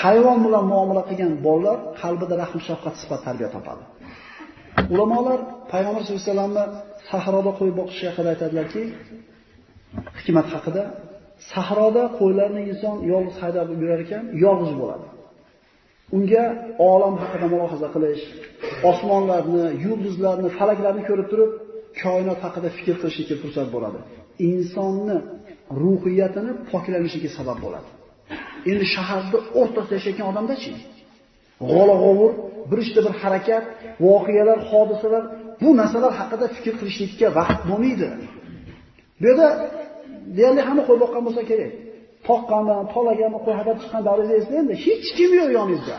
Hayvon 0.02 0.38
bilan 0.46 0.66
muomala 0.74 1.04
qilgan 1.10 1.34
bolalar 1.46 1.78
qalbida 2.02 2.36
rahm 2.44 2.60
shafqat 2.68 2.96
sifat 3.02 3.20
tarbiya 3.28 3.50
topadi. 3.56 3.84
Ulamolar 4.94 5.40
payg'ambar 5.72 6.02
sollallohu 6.04 6.24
alayhi 6.24 6.32
vasallamni 6.32 6.66
sahroda 7.10 7.52
qo'y 7.60 7.72
boqish 7.80 8.02
haqida 8.10 8.30
aytadilarki, 8.34 8.84
hikmat 10.20 10.48
haqida 10.54 10.84
sahroda 11.52 12.04
qo'ylarni 12.20 12.62
inson 12.72 12.96
yolg'iz 13.12 13.38
haydab 13.44 13.68
yurar 13.82 14.00
ekan, 14.06 14.24
yolg'iz 14.46 14.74
bo'ladi. 14.82 15.08
Unga 16.18 16.44
olam 16.92 17.16
haqida 17.22 17.48
mulohaza 17.54 17.88
qilish, 17.96 18.24
osmonlarni, 18.92 19.66
yulduzlarni, 19.86 20.50
falaklarni 20.58 21.04
ko'rib 21.10 21.28
turib, 21.32 21.52
koinot 22.02 22.40
haqida 22.46 22.70
fikr 22.78 22.96
qilishga 23.02 23.36
fursat 23.42 23.68
bo'ladi. 23.76 24.00
Insonni 24.52 25.18
ruhiyatini 25.82 26.52
poklanishiga 26.72 27.30
sabab 27.38 27.58
bo'ladi. 27.66 27.90
Endi 28.72 28.86
shaharda 28.96 29.38
o'rtasida 29.60 29.94
yashayotgan 29.98 30.28
odamda-chi? 30.32 30.72
G'ola-g'ovur, 31.70 32.32
bir 32.70 32.80
ishda 32.86 33.00
bir 33.06 33.14
harakat, 33.22 33.66
voqealar, 34.06 34.60
hodisalar, 34.72 35.24
bu 35.62 35.70
narsalar 35.80 36.12
haqida 36.20 36.46
fikr 36.56 36.74
qilishlikka 36.80 37.28
vaqt 37.40 37.62
bo'lmaydi. 37.70 38.08
Bu 39.20 39.26
yerda 39.30 39.48
deyarli 40.38 40.62
hamma 40.68 40.84
qo'yib 40.88 41.02
boqqan 41.06 41.22
bo'lsa 41.28 41.42
kerak. 41.52 41.72
Toqqanmi, 42.30 42.76
tolaganmi, 42.94 43.40
qo'y 43.46 43.56
haydab 43.60 43.78
chiqqan 43.82 44.02
davringiz 44.08 44.46
endi 44.60 44.74
hech 44.86 45.08
kim 45.18 45.32
yo'q 45.40 45.50
yoningizda. 45.58 45.96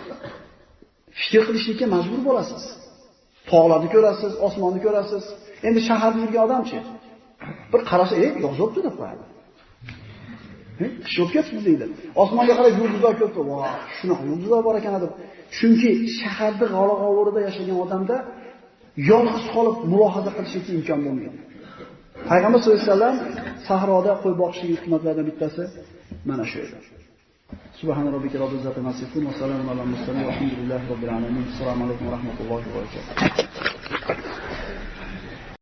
Fikr 1.20 1.42
qilishlikka 1.48 1.86
majbur 1.94 2.20
bo'lasiz. 2.28 2.62
Tog'larni 3.50 3.88
ko'rasiz, 3.94 4.32
osmonni 4.46 4.80
ko'rasiz. 4.86 5.24
Endi 5.68 5.80
shaharda 5.88 6.18
yurgan 6.24 6.42
odamchi? 6.48 6.78
Bir 7.72 7.80
qarasa, 7.90 8.14
"Ey, 8.24 8.30
yozibdi" 8.44 8.80
deb 8.86 8.94
qo'yadi. 9.00 9.24
Qish 11.04 11.18
o'tib 11.22 11.32
ketibdi 11.36 11.62
deydi. 11.68 11.84
Osmonga 12.22 12.54
qarab 12.58 12.74
yulduzlar 12.80 13.14
ko'p, 13.20 13.34
Vo, 13.48 13.56
shunaqa 13.96 14.22
yulduzlar 14.30 14.60
bor 14.66 14.74
ekan" 14.80 14.92
deb. 15.04 15.12
Chunki 15.56 15.90
shaharda 16.18 16.66
g'ala-g'ovurida 16.74 17.40
yashagan 17.48 17.78
odamda 17.84 18.16
yolg'iz 19.10 19.44
qolib 19.54 19.76
mulohaza 19.92 20.30
qilishga 20.36 20.70
imkon 20.78 21.00
bo'lmaydi. 21.06 21.38
Payg'ambar 22.28 22.58
sollallohu 22.62 22.80
alayhi 22.80 22.92
vasallam 22.92 23.16
sahroda 23.68 24.12
qo'y 24.22 24.34
boqishning 24.42 24.70
hikmatlaridan 24.76 25.26
bittasi 25.30 25.62
mana 26.28 26.44
shu 26.50 26.58
edi. 26.64 26.78
Subhan 27.80 28.06
robbika 28.14 28.36
robbil 28.42 28.58
izzati 28.60 28.80
va 28.86 28.92
salamun 29.40 29.68
alal 29.72 29.88
mursalin. 29.92 30.24
Alhamdulillahi 30.32 30.84
robbil 30.92 31.12
alamin. 31.16 31.44
Assalomu 31.52 31.82
alaykum 31.86 32.04
va 32.08 32.12
rahmatullohi 32.16 32.66
va 32.68 32.72
barakatuh. 32.76 34.29